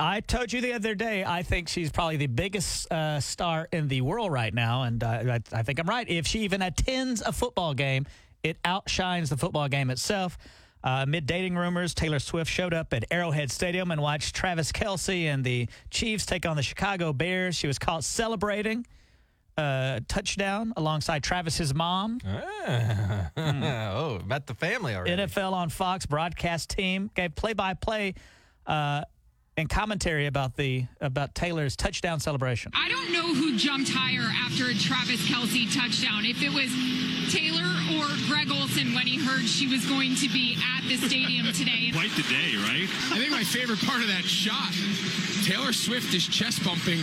[0.00, 3.88] I told you the other day, I think she's probably the biggest uh, star in
[3.88, 4.84] the world right now.
[4.84, 6.08] And uh, I, I think I'm right.
[6.08, 8.06] If she even attends a football game,
[8.42, 10.38] it outshines the football game itself.
[10.84, 15.24] Uh, Amid dating rumors, Taylor Swift showed up at Arrowhead Stadium and watched Travis Kelce
[15.24, 17.56] and the Chiefs take on the Chicago Bears.
[17.56, 18.86] She was caught celebrating
[19.56, 22.20] a touchdown alongside Travis's mom.
[22.24, 23.30] Ah.
[23.36, 25.20] oh, met the family already.
[25.20, 28.14] NFL on Fox broadcast team gave play-by-play
[28.68, 29.02] uh,
[29.58, 32.70] and commentary about the about Taylor's touchdown celebration.
[32.74, 36.24] I don't know who jumped higher after a Travis Kelce touchdown.
[36.24, 36.70] If it was
[37.34, 37.66] Taylor
[37.98, 41.90] or Greg Olsen when he heard she was going to be at the stadium today.
[41.92, 42.86] Quite the day, right?
[43.10, 44.70] I think my favorite part of that shot,
[45.44, 47.02] Taylor Swift is chest bumping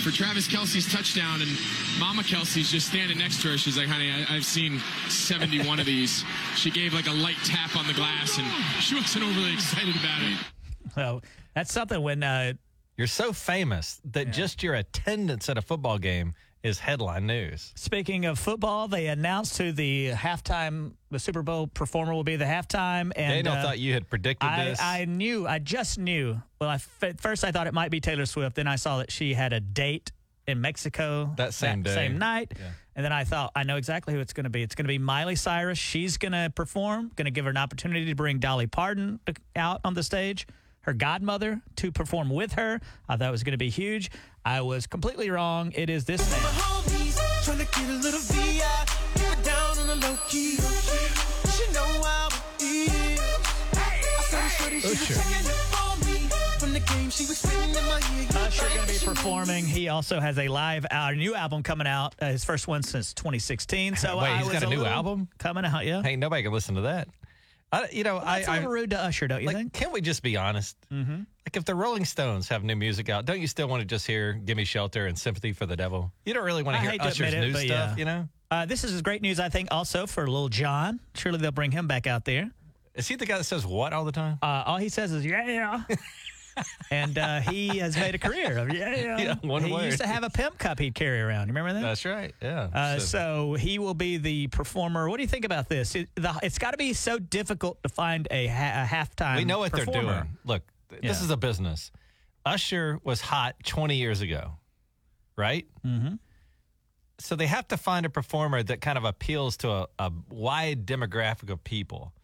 [0.00, 1.50] for Travis Kelce's touchdown, and
[2.00, 3.58] Mama Kelce's just standing next to her.
[3.58, 6.24] She's like, honey, I, I've seen 71 of these.
[6.56, 8.48] She gave like a light tap on the glass, and
[8.80, 10.38] she wasn't overly excited about it.
[10.94, 11.20] So
[11.54, 12.54] that's something when uh,
[12.96, 17.72] You're so famous that just your attendance at a football game is headline news.
[17.74, 22.44] Speaking of football, they announced who the halftime, the Super Bowl performer will be the
[22.44, 23.12] halftime.
[23.16, 24.80] And Daniel uh, thought you had predicted I, this.
[24.80, 26.40] I knew, I just knew.
[26.60, 28.56] Well, I, at first I thought it might be Taylor Swift.
[28.56, 30.12] Then I saw that she had a date
[30.46, 31.94] in Mexico That same day.
[31.94, 32.52] same night.
[32.94, 34.62] And then I thought, I know exactly who it's going to be.
[34.62, 35.78] It's going to be Miley Cyrus.
[35.78, 39.20] She's going to perform, going to give her an opportunity to bring Dolly Parton
[39.56, 40.46] out on the stage,
[40.82, 42.80] her godmother to perform with her.
[43.08, 44.10] I thought it was going to be huge.
[44.44, 45.72] I was completely wrong.
[45.74, 46.40] It is this man.
[47.44, 50.56] Trying to get a little VI, keep it down on the low key.
[50.56, 52.28] She know how
[52.58, 53.20] it is.
[53.74, 55.14] I saw the shorty, Usher.
[55.14, 56.28] checking it for me.
[56.58, 58.28] From the game, she was spinning in my ear.
[58.46, 59.64] Usher going to be performing.
[59.64, 62.14] He also has a live, uh, new album coming out.
[62.20, 63.96] Uh, his first one since 2016.
[63.96, 65.84] So Wait, I he's was got a new album coming out.
[65.86, 67.08] Yeah, Hey, nobody can listen to that.
[67.72, 68.38] I, you know, I.
[68.38, 69.72] that's a I, I little rude to Usher, don't you like, think?
[69.72, 70.76] can't we just be honest?
[70.92, 71.14] Mm-hmm.
[71.14, 74.06] Like, if the Rolling Stones have new music out, don't you still want to just
[74.06, 76.12] hear "Give Me Shelter" and "Sympathy for the Devil"?
[76.24, 77.96] You don't really want I to hear to Usher's it, new stuff, yeah.
[77.96, 78.28] you know?
[78.50, 80.98] Uh, this is great news, I think, also for Lil Jon.
[81.14, 82.50] Surely they'll bring him back out there.
[82.94, 84.38] Is he the guy that says what all the time?
[84.42, 85.84] Uh, all he says is yeah,
[86.90, 89.18] and uh, he has made a career of yeah.
[89.18, 89.84] Yeah, one he word.
[89.86, 91.48] used to have a pimp cup he'd carry around.
[91.48, 91.82] You remember that?
[91.82, 92.34] That's right.
[92.42, 92.68] Yeah.
[92.74, 95.08] Uh, So- so he will be the performer.
[95.08, 95.94] What do you think about this?
[95.94, 96.08] It,
[96.42, 99.36] it's got to be so difficult to find a, ha- a halftime.
[99.36, 100.36] we know what they're doing.
[100.44, 101.90] Look, th- this is a business.
[102.46, 104.52] Usher was hot 20 years ago,
[105.36, 105.66] right?
[105.86, 106.14] Mm-hmm.
[107.18, 110.86] So they have to find a performer that kind of appeals to a, a wide
[110.86, 112.14] demographic of people.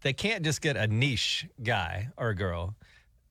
[0.00, 2.74] They can't just get a niche guy or girl.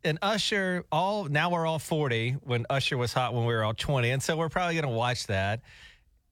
[0.04, 3.74] And Usher, all now we're all 40 when Usher was hot when we were all
[3.74, 4.10] 20.
[4.10, 5.62] And so we're probably going to watch that.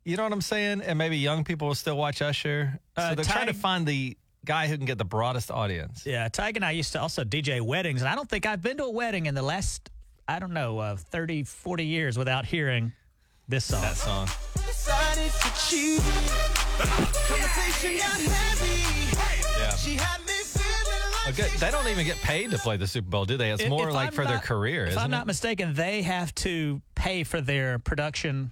[0.05, 0.81] You know what I'm saying?
[0.81, 2.79] And maybe young people will still watch Usher.
[2.95, 6.05] Uh, so they're trying to find the guy who can get the broadest audience.
[6.05, 8.77] Yeah, Tige and I used to also DJ weddings, and I don't think I've been
[8.77, 9.89] to a wedding in the last,
[10.27, 12.93] I don't know, uh, 30, 40 years without hearing
[13.47, 13.81] this song.
[13.81, 14.27] That song.
[14.55, 15.99] Decided to cheat.
[16.79, 18.99] Conversation got heavy.
[19.59, 20.28] Yeah.
[21.35, 23.09] She had me feeling like Okay, they don't even get paid to play the Super
[23.09, 23.51] Bowl, do they?
[23.51, 25.09] It's more if like I'm for their career, If I'm it?
[25.09, 28.51] not mistaken, they have to pay for their production.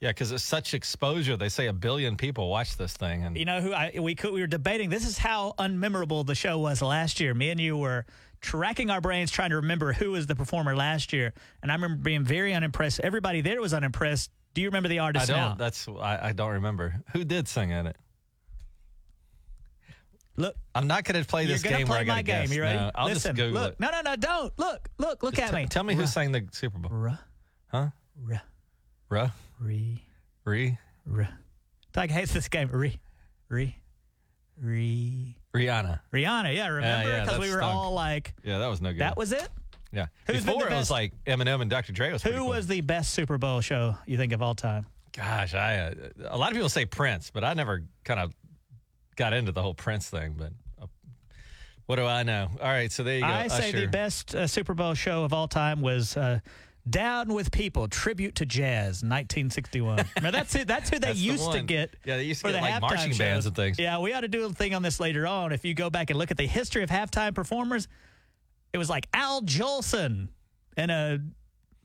[0.00, 1.36] yeah, because it's such exposure.
[1.36, 4.32] They say a billion people watch this thing, and You know who I we could
[4.32, 4.90] we were debating.
[4.90, 7.34] This is how unmemorable the show was last year.
[7.34, 8.04] Me and you were
[8.40, 11.96] tracking our brains trying to remember who was the performer last year, and I remember
[12.02, 12.98] being very unimpressed.
[13.00, 14.30] Everybody there was unimpressed.
[14.54, 15.30] Do you remember the artist?
[15.30, 15.50] I don't.
[15.50, 15.54] now?
[15.54, 17.96] That's I, I don't remember who did sing in it.
[20.36, 22.46] Look, I'm not going to play this game play my game.
[22.46, 22.54] guess.
[22.54, 22.78] You ready?
[22.78, 23.72] No, I'll Listen, just Google look.
[23.74, 23.80] it.
[23.80, 25.66] No, no, no, don't look, look, look Just at me.
[25.66, 26.90] Tell me who sang the Super Bowl.
[26.90, 27.16] Ruh,
[27.68, 27.88] Huh?
[28.22, 28.38] ruh,
[29.10, 29.28] Ruh?
[29.60, 30.02] re,
[30.44, 30.78] Re?
[31.06, 31.26] ruh.
[31.92, 32.68] Doug hates this game.
[32.72, 32.98] Re,
[33.50, 33.76] re,
[34.60, 35.36] re.
[35.54, 36.00] Rihanna.
[36.12, 37.08] Rihanna, yeah, remember?
[37.10, 37.74] yeah, Because that we were stunk.
[37.74, 39.00] all like, Yeah, that was no good.
[39.02, 39.48] that was it.
[39.92, 40.06] yeah.
[40.26, 41.92] Who's Before it was like Eminem and Dr.
[41.92, 42.22] Dre was.
[42.22, 42.48] Who cool.
[42.48, 44.86] was the best Super Bowl show you think of all time?
[45.14, 45.94] Gosh, I uh,
[46.30, 48.32] a lot of people say Prince, but I never kind of
[49.16, 50.34] got into the whole Prince thing.
[50.36, 50.86] But uh,
[51.86, 52.48] what do I know?
[52.60, 53.26] All right, so there you go.
[53.26, 56.40] I say the best uh, Super Bowl show of all time was uh,
[56.88, 60.04] Down with People, tribute to jazz, 1961.
[60.22, 60.66] Now that's it.
[60.66, 61.94] That's who they That's the used to get.
[62.04, 63.78] Yeah, they used to for get, the like, marching bands and things.
[63.78, 65.52] Yeah, we ought to do a thing on this later on.
[65.52, 67.88] If you go back and look at the history of halftime performers,
[68.72, 70.28] it was like Al Jolson
[70.76, 71.20] and a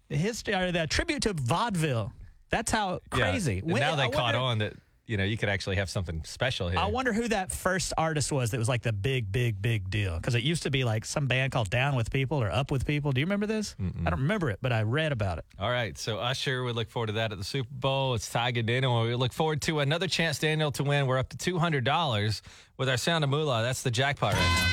[0.10, 2.14] history or the tribute to vaudeville.
[2.50, 3.60] That's how Yeah, crazy.
[3.60, 4.74] and When- now I they caught wonder- on that
[5.08, 6.78] you know, you could actually have something special here.
[6.78, 10.18] I wonder who that first artist was that was like the big, big, big deal.
[10.18, 12.86] Because it used to be like some band called Down with People or Up with
[12.86, 13.14] People.
[13.14, 13.76] Do you remember this?
[14.06, 15.46] I don't remember it, but I read about it.
[15.60, 18.16] All right, so Usher, we look forward to that at the Super Bowl.
[18.16, 19.02] It's Tiger Daniel.
[19.04, 21.08] We look forward to another chance, Daniel, to win.
[21.08, 22.42] We're up to two hundred dollars
[22.76, 23.62] with our sound of moolah.
[23.64, 24.68] That's the jackpot right now.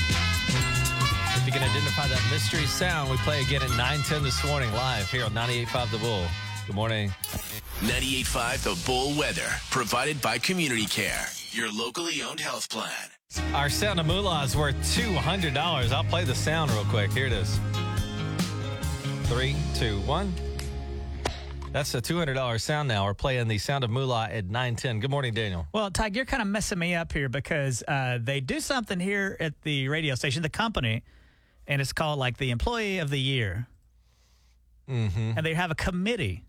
[1.37, 4.73] If you can identify that mystery sound, we play again at nine ten this morning
[4.73, 6.25] live here on 98.5 The Bull.
[6.67, 7.11] Good morning.
[7.81, 12.91] 98.5 The Bull Weather, provided by Community Care, your locally owned health plan.
[13.53, 15.93] Our sound of moolah is worth two hundred dollars.
[15.93, 17.13] I'll play the sound real quick.
[17.13, 17.61] Here it is.
[19.25, 20.33] Three, two, one.
[21.73, 22.89] That's a two hundred dollars sound.
[22.89, 25.01] Now we're playing the sound of moolah at nine ten.
[25.01, 25.67] Good morning, Daniel.
[25.75, 29.37] Well, Tige, you're kind of messing me up here because uh, they do something here
[29.39, 31.03] at the radio station, the company,
[31.67, 33.67] and it's called like the Employee of the Year.
[34.89, 35.33] Mm-hmm.
[35.37, 36.45] And they have a committee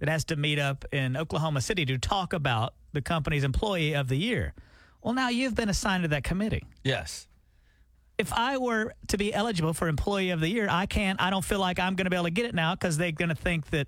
[0.00, 4.08] that has to meet up in Oklahoma City to talk about the company's Employee of
[4.08, 4.54] the Year.
[5.02, 6.64] Well, now you've been assigned to that committee.
[6.84, 7.26] Yes.
[8.18, 11.20] If I were to be eligible for Employee of the Year, I can't.
[11.22, 13.12] I don't feel like I'm going to be able to get it now because they're
[13.12, 13.86] going to think that,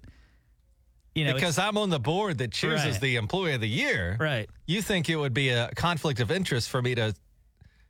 [1.15, 3.01] you know, because I'm on the board that chooses Right.
[3.01, 4.17] the employee of the year.
[4.19, 4.49] Right.
[4.67, 7.15] You think it would be a conflict of interest for me to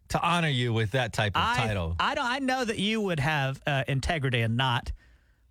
[0.08, 1.96] to honor you with that type of I, title?
[1.98, 2.26] I don't.
[2.26, 4.92] I know that you would have uh, integrity and not,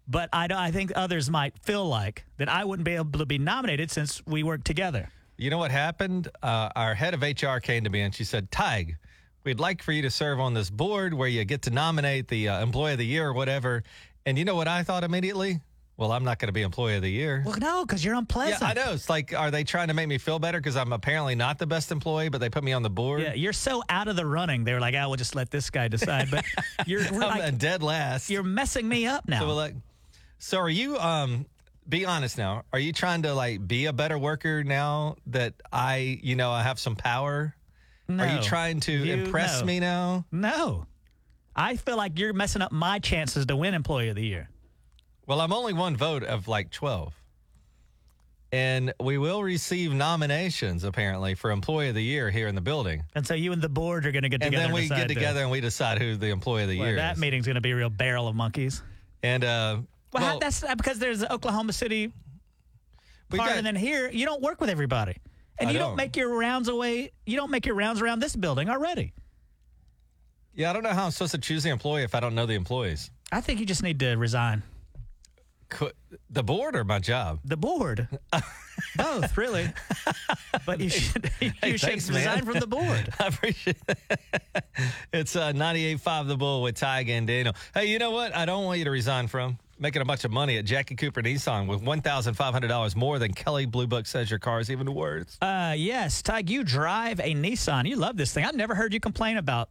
[0.08, 0.48] but I.
[0.52, 4.22] I think others might feel like that I wouldn't be able to be nominated since
[4.26, 5.10] we work together.
[5.38, 6.28] You know what happened?
[6.44, 8.96] Uh, our head of HR came to me and she said, Tige,
[9.44, 12.50] we'd like for you to serve on this board where you get to nominate the
[12.50, 13.84] uh, employee of the year or whatever.
[14.26, 15.60] And you know what I thought immediately?
[15.98, 17.44] Well, I'm not going to be employee of the year.
[17.46, 18.62] Well, no, because you're unpleasant.
[18.62, 18.94] Yeah, I know.
[18.94, 21.68] It's like, are they trying to make me feel better because I'm apparently not the
[21.68, 23.22] best employee, but they put me on the board?
[23.22, 24.64] Yeah, you're so out of the running.
[24.64, 26.44] They were like, "I will just let this guy decide." But
[26.88, 28.32] you're I'm like, a dead last.
[28.32, 29.42] you're messing me up now.
[29.42, 29.76] So, we're like,
[30.42, 30.98] so are you?
[30.98, 31.46] Um,
[31.88, 32.64] be honest now.
[32.74, 36.64] Are you trying to like be a better worker now that I, you know, I
[36.64, 37.56] have some power?
[38.10, 39.66] Are you trying to You- impress no.
[39.66, 40.26] me now?
[40.32, 40.86] no,
[41.56, 44.50] I feel like you're messing up my chances to win Employee of the Year.
[45.28, 47.14] Well, I'm only one vote of like 12.
[48.54, 53.04] And we will receive nominations apparently for employee of the year here in the building.
[53.16, 54.58] And so you and the board are going to get together.
[54.58, 56.80] And then we and get to- together and we decide who the employee of the
[56.80, 57.20] Well, year that is.
[57.22, 58.84] meeting's going to be a real barrel of monkeys.
[59.24, 59.78] and uh
[60.14, 62.12] Well, how, well, that's because there's Oklahoma City
[63.30, 65.16] part, got- and then here you don't work with everybody,
[65.60, 65.90] and I you don't.
[65.92, 65.98] don't.
[65.98, 67.12] make your rounds away.
[67.26, 69.14] You don't make your rounds around this building already.
[70.54, 72.46] yeah, I don't know how I'm supposed to choose the employee if I don't know
[72.46, 73.10] the employees.
[73.32, 74.64] I think you just need to resign.
[75.70, 75.94] Could,
[76.30, 77.40] the board or my job?
[77.46, 78.10] The board,
[78.98, 79.72] both really,
[80.66, 82.18] but you should you Hey, should thanks, man.
[82.18, 83.10] resign from the board.
[83.22, 84.66] I appreciate that.
[85.14, 87.56] It's uh, 98.5 The Bull with Tige and Daniel.
[87.74, 88.36] Hey, you know what?
[88.36, 91.22] I don't want you to resign from making a bunch of money at Jackie Cooper
[91.22, 95.38] Nissan with $1,500 more than Kelley Blue Book says your car is even worth.
[95.42, 97.88] Uh, yes, Tige, you drive a Nissan.
[97.88, 98.46] You love this thing.
[98.46, 99.70] I've never heard you complain about.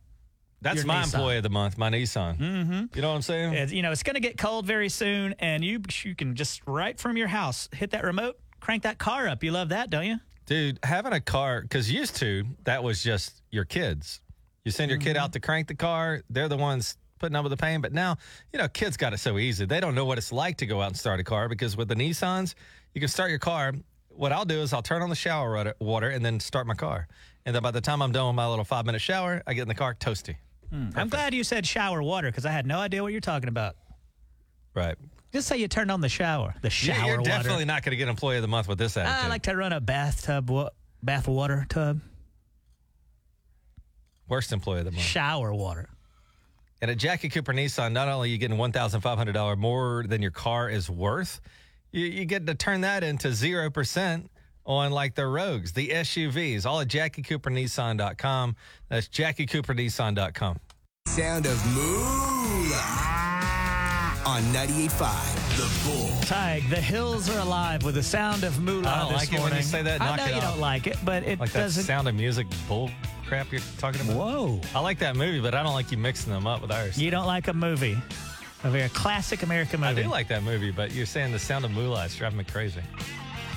[0.62, 1.14] That's my Nissan.
[1.14, 2.36] employee of the month, my Nissan.
[2.38, 2.84] Mm-hmm.
[2.94, 3.54] You know what I'm saying?
[3.54, 6.60] It's, you know, it's going to get cold very soon, and you you can just
[6.66, 9.42] right from your house hit that remote, crank that car up.
[9.42, 10.16] You love that, don't you?
[10.44, 14.20] Dude, having a car, because used to, that was just your kids.
[14.64, 15.24] You send your kid Mm-hmm.
[15.24, 17.80] out to crank the car, they're the ones putting up with the pain.
[17.80, 18.16] But now,
[18.52, 19.64] you know, kids got it so easy.
[19.66, 21.86] They don't know what it's like to go out and start a car because with
[21.86, 22.54] the Nissans,
[22.94, 23.72] you can start your car.
[24.08, 27.06] What I'll do is I'll turn on the shower water- and then start my car.
[27.46, 29.62] And then by the time I'm done with my little five minute shower, I get
[29.62, 30.36] in the car toasty.
[30.70, 30.88] Hmm.
[30.96, 33.76] I'm glad you said shower water because I had no idea what you're talking about.
[34.74, 34.96] Right.
[35.32, 37.30] Just say you turned on the shower, the shower You're water.
[37.30, 39.24] definitely not going to get employee of the month with this attitude.
[39.24, 40.70] I like to run a bathtub, wa-
[41.02, 42.00] bath water tub,
[44.28, 45.02] Worst employee of the month.
[45.04, 45.88] shower water.
[46.82, 50.70] And at Jackie Cooper Nissan, not only are you getting $1,500 more than your car
[50.70, 51.40] is worth,
[51.92, 54.26] you, you get to turn that into 0%
[54.64, 58.56] on like the Rogues, the SUVs, all at JackieCooperNissan.com.
[58.88, 60.58] That's JackieCooperNissan.com.
[61.08, 63.10] Sound of Moolah
[64.26, 66.08] on 98.5 The Bull.
[66.22, 69.40] Tige, the hills are alive with the sound of moolah I don't this like it
[69.42, 70.00] when you say that.
[70.00, 70.42] I Knock know it you off.
[70.44, 71.82] don't like it, but it Like that doesn't.
[71.82, 72.90] sound of music bull
[73.26, 74.16] crap you're talking about.
[74.16, 74.60] Whoa.
[74.74, 76.96] I like that movie, but I don't like you mixing them up with ours.
[76.96, 77.98] You don't like a movie,
[78.64, 79.88] a very classic American movie.
[79.90, 80.02] I movie.
[80.04, 82.80] do like that movie, but you're saying the sound of moolah is driving me crazy.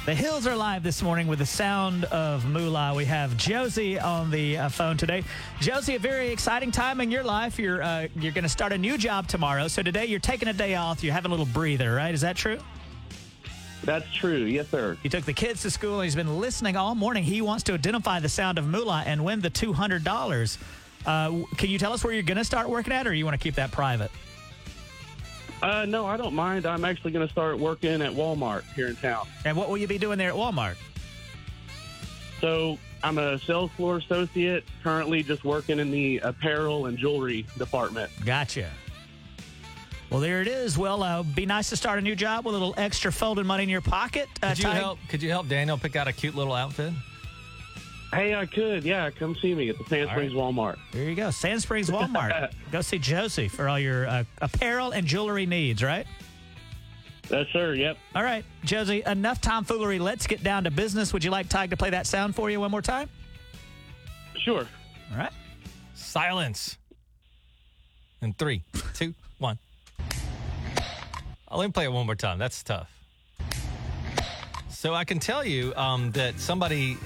[0.06, 2.94] The Hills are live this morning with the sound of moolah.
[2.94, 5.24] We have Josie on the uh, phone today.
[5.62, 7.58] Josie, a very exciting time in your life.
[7.58, 9.70] You're uh, you're going to start a new job tomorrow.
[9.70, 11.06] So today you're taking a day off.
[11.06, 12.14] You're having a little breather, right?
[12.14, 12.60] Is that true?
[13.86, 14.44] That's true.
[14.44, 14.98] Yes, sir.
[15.04, 17.24] He took the kids to school and he's been listening all morning.
[17.24, 20.58] He wants to identify the sound of moolah and win the two hundred dollars.
[21.06, 23.40] Uh, can you tell us where you're going to start working at, or you want
[23.40, 24.12] to keep that private?
[25.64, 26.66] Uh, no, I don't mind.
[26.66, 29.26] I'm actually going to start working at Walmart here in town.
[29.46, 30.76] And what will you be doing there at Walmart?
[32.42, 38.12] So I'm a sales floor associate, currently just working in the apparel and jewelry department.
[38.26, 38.70] Gotcha.
[40.10, 40.78] Well, there it is.
[40.78, 43.64] Well, uh, be nice to start a new job with a little extra folded money
[43.64, 44.28] in your pocket.
[44.44, 45.00] Uh, Could you Tige- help?
[45.10, 46.94] Could you help Daniel pick out a cute little outfit?
[48.14, 48.84] Hey, I could.
[48.84, 50.78] Yeah, come see me at the Sand All Springs Walmart.
[50.92, 51.32] There you go.
[51.32, 52.54] Sand Springs Walmart.
[52.72, 56.06] go see Josie for all your uh, apparel and jewelry needs, right?
[57.30, 57.74] Yes, sir.
[57.74, 57.98] Yep.
[58.16, 59.98] All right, Josie, enough tomfoolery.
[59.98, 61.14] Let's get down to business.
[61.14, 63.10] Would you like Tige to play that sound for you one more time?
[64.38, 64.68] Sure.
[65.12, 65.32] All right.
[65.96, 66.78] Silence.
[68.22, 68.62] In three,
[68.94, 69.58] two, one.
[71.50, 72.38] Oh, let me play it one more time.
[72.38, 72.90] That's tough.
[74.70, 76.98] So I can tell you um, that somebody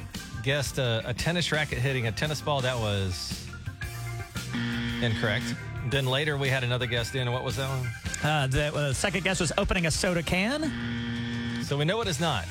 [0.47, 2.61] guessed a, a tennis racket hitting a tennis ball.
[2.61, 3.45] That was
[5.01, 5.43] incorrect.
[5.89, 7.29] Then later we had another guest in.
[7.29, 7.89] What was that one?
[8.23, 10.71] Uh, the uh, second guess was opening a soda can.
[11.63, 12.45] So we know it is not.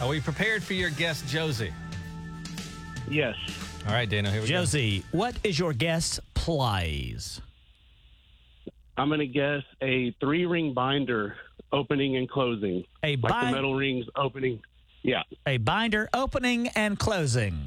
[0.00, 1.70] Are we prepared for your guest, Josie?
[3.10, 3.36] Yes.
[3.86, 7.42] All right, Dana, here we Josie, what is your guess, please?
[8.96, 11.36] I'm going to guess a three ring binder
[11.72, 12.84] opening and closing.
[13.02, 14.62] A like bind- the metal rings opening.
[15.02, 15.22] Yeah.
[15.46, 17.64] A binder opening and closing.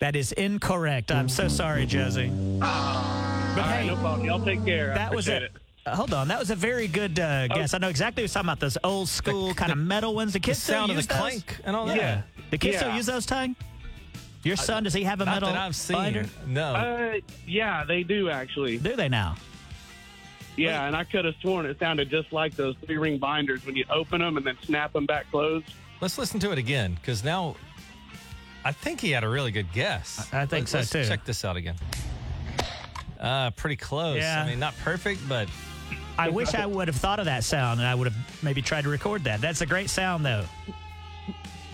[0.00, 1.12] That is incorrect.
[1.12, 2.28] I'm so sorry, Josie.
[2.58, 4.26] But All right, hey, no problem.
[4.26, 4.92] Y'all take care.
[4.92, 5.62] I that was appreciate it.
[5.84, 7.74] Uh, hold on, that was a very good uh, guess.
[7.74, 8.60] I know exactly what you're talking about.
[8.60, 10.32] Those old school kind of metal ones.
[10.32, 11.20] The kids still sound of use the those?
[11.20, 11.96] clank and all that.
[11.96, 12.22] Yeah.
[12.50, 12.96] The kids still Yeah.
[12.96, 13.54] use those, Tang?
[14.44, 15.96] Your son, does he have a Not metal that I've seen.
[15.96, 16.26] binder?
[16.46, 16.74] No.
[16.74, 17.14] Uh,
[17.46, 18.78] yeah, they do actually.
[18.78, 19.36] Do they now?
[20.56, 23.74] Yeah, and I could have sworn it sounded just like those three ring binders when
[23.76, 25.72] you open them and then snap them back closed.
[26.00, 27.56] Let's listen to it again because now
[28.64, 30.28] I think he had a really good guess.
[30.32, 31.04] I- I think so, let's too.
[31.04, 31.76] Check this out again.
[33.20, 34.18] Uh, pretty close.
[34.18, 34.42] Yeah.
[34.42, 35.48] I mean, not perfect, but
[36.18, 38.82] I wish I would have thought of that sound and I would have maybe tried
[38.82, 39.40] to record that.
[39.40, 40.44] That's a great sound, though.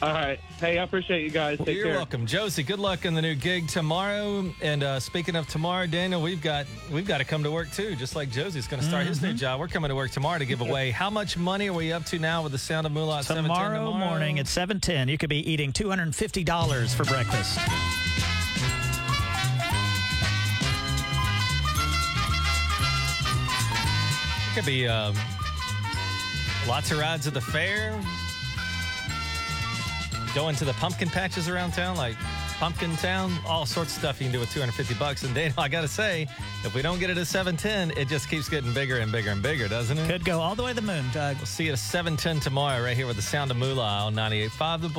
[0.00, 0.38] All right.
[0.60, 1.58] Hey, I appreciate you guys.
[1.58, 1.96] Take you're care.
[1.96, 2.62] welcome, Josie.
[2.62, 4.44] Good luck in the new gig tomorrow.
[4.62, 7.96] And uh, speaking of tomorrow, Daniel, we've got we've got to come to work too.
[7.96, 9.36] Just like Josie's going to start his new Mm-hmm.
[9.38, 9.58] job.
[9.58, 10.92] We're coming to work tomorrow to give away.
[10.92, 13.18] How much money are we up to now with the Sound of Moolah?
[13.18, 17.58] at 7:10 Tomorrow, morning at 7:10, you could be eating $250 for breakfast.
[24.50, 25.14] It could be um,
[26.66, 27.98] lots of rides at the fair.
[30.34, 32.16] Going to the pumpkin patches around town, like
[32.58, 35.22] Pumpkin Town, all sorts of stuff you can do with 250 bucks.
[35.22, 36.26] And Daniel, I got to say,
[36.64, 39.40] if we don't get it at 710, it just keeps getting bigger and bigger and
[39.40, 40.08] bigger, doesn't it?
[40.08, 41.36] Could go all the way to the moon, Doug.
[41.36, 44.80] We'll see you at 710 tomorrow, right here with the Sound of Moolah on 98.5
[44.80, 44.96] The Bull.